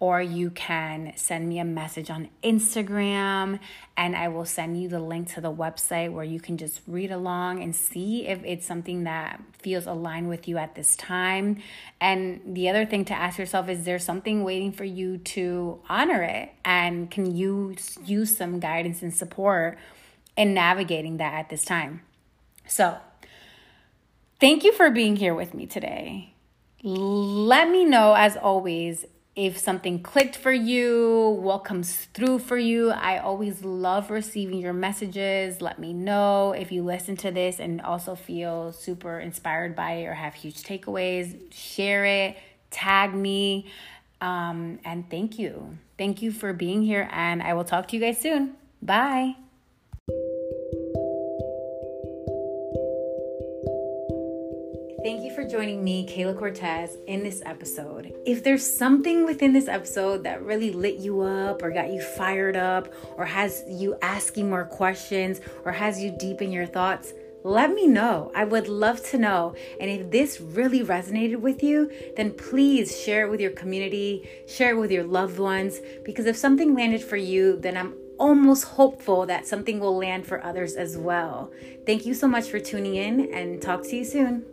or 0.00 0.20
you 0.20 0.50
can 0.50 1.12
send 1.16 1.48
me 1.48 1.58
a 1.58 1.64
message 1.64 2.10
on 2.10 2.28
Instagram 2.42 3.60
and 3.96 4.16
I 4.16 4.28
will 4.28 4.44
send 4.44 4.80
you 4.80 4.88
the 4.88 4.98
link 4.98 5.32
to 5.34 5.40
the 5.40 5.52
website 5.52 6.12
where 6.12 6.24
you 6.24 6.40
can 6.40 6.58
just 6.58 6.80
read 6.86 7.12
along 7.12 7.62
and 7.62 7.74
see 7.74 8.26
if 8.26 8.42
it's 8.44 8.66
something 8.66 9.04
that 9.04 9.40
feels 9.58 9.86
aligned 9.86 10.28
with 10.28 10.48
you 10.48 10.58
at 10.58 10.74
this 10.74 10.96
time. 10.96 11.62
And 12.00 12.40
the 12.44 12.68
other 12.68 12.84
thing 12.84 13.04
to 13.06 13.14
ask 13.14 13.38
yourself 13.38 13.68
is 13.68 13.84
there 13.84 14.00
something 14.00 14.42
waiting 14.42 14.72
for 14.72 14.84
you 14.84 15.18
to 15.18 15.80
honor 15.88 16.22
it? 16.22 16.50
And 16.64 17.10
can 17.10 17.34
you 17.34 17.76
use 18.04 18.36
some 18.36 18.58
guidance 18.58 19.00
and 19.00 19.14
support 19.14 19.78
in 20.36 20.54
navigating 20.54 21.18
that 21.18 21.34
at 21.34 21.48
this 21.50 21.64
time? 21.64 22.02
So, 22.66 22.96
thank 24.40 24.64
you 24.64 24.72
for 24.72 24.90
being 24.90 25.16
here 25.16 25.34
with 25.34 25.54
me 25.54 25.66
today. 25.66 26.34
Let 26.82 27.70
me 27.70 27.84
know, 27.84 28.14
as 28.14 28.36
always, 28.36 29.06
if 29.36 29.58
something 29.58 30.00
clicked 30.00 30.36
for 30.36 30.52
you, 30.52 31.38
what 31.40 31.64
comes 31.64 32.06
through 32.14 32.38
for 32.38 32.56
you. 32.56 32.90
I 32.90 33.18
always 33.18 33.64
love 33.64 34.10
receiving 34.10 34.58
your 34.58 34.72
messages. 34.72 35.60
Let 35.60 35.78
me 35.78 35.92
know 35.92 36.52
if 36.52 36.70
you 36.70 36.84
listen 36.84 37.16
to 37.18 37.32
this 37.32 37.58
and 37.58 37.80
also 37.80 38.14
feel 38.14 38.72
super 38.72 39.18
inspired 39.18 39.74
by 39.74 39.92
it 39.92 40.06
or 40.06 40.14
have 40.14 40.34
huge 40.34 40.62
takeaways. 40.62 41.36
Share 41.52 42.04
it, 42.04 42.36
tag 42.70 43.12
me. 43.12 43.66
Um, 44.20 44.78
and 44.84 45.10
thank 45.10 45.38
you. 45.38 45.78
Thank 45.98 46.22
you 46.22 46.32
for 46.32 46.52
being 46.52 46.82
here, 46.82 47.08
and 47.12 47.42
I 47.42 47.54
will 47.54 47.64
talk 47.64 47.88
to 47.88 47.96
you 47.96 48.02
guys 48.02 48.20
soon. 48.20 48.54
Bye. 48.80 49.43
Joining 55.54 55.84
me, 55.84 56.04
Kayla 56.04 56.36
Cortez, 56.36 56.98
in 57.06 57.22
this 57.22 57.40
episode. 57.46 58.12
If 58.26 58.42
there's 58.42 58.68
something 58.68 59.24
within 59.24 59.52
this 59.52 59.68
episode 59.68 60.24
that 60.24 60.42
really 60.42 60.72
lit 60.72 60.96
you 60.96 61.20
up 61.20 61.62
or 61.62 61.70
got 61.70 61.92
you 61.92 62.02
fired 62.02 62.56
up 62.56 62.92
or 63.16 63.24
has 63.24 63.62
you 63.68 63.96
asking 64.02 64.50
more 64.50 64.64
questions 64.64 65.40
or 65.64 65.70
has 65.70 66.02
you 66.02 66.10
deep 66.18 66.42
in 66.42 66.50
your 66.50 66.66
thoughts, 66.66 67.12
let 67.44 67.72
me 67.72 67.86
know. 67.86 68.32
I 68.34 68.44
would 68.46 68.66
love 68.66 69.00
to 69.10 69.16
know. 69.16 69.54
And 69.80 69.88
if 69.88 70.10
this 70.10 70.40
really 70.40 70.80
resonated 70.80 71.36
with 71.36 71.62
you, 71.62 71.88
then 72.16 72.32
please 72.32 73.00
share 73.00 73.24
it 73.24 73.30
with 73.30 73.40
your 73.40 73.52
community, 73.52 74.28
share 74.48 74.70
it 74.70 74.80
with 74.80 74.90
your 74.90 75.04
loved 75.04 75.38
ones, 75.38 75.78
because 76.04 76.26
if 76.26 76.36
something 76.36 76.74
landed 76.74 77.00
for 77.00 77.16
you, 77.16 77.60
then 77.60 77.76
I'm 77.76 77.94
almost 78.18 78.64
hopeful 78.64 79.24
that 79.26 79.46
something 79.46 79.78
will 79.78 79.96
land 79.96 80.26
for 80.26 80.44
others 80.44 80.74
as 80.74 80.98
well. 80.98 81.52
Thank 81.86 82.06
you 82.06 82.14
so 82.14 82.26
much 82.26 82.48
for 82.48 82.58
tuning 82.58 82.96
in 82.96 83.32
and 83.32 83.62
talk 83.62 83.84
to 83.84 83.94
you 83.94 84.04
soon. 84.04 84.46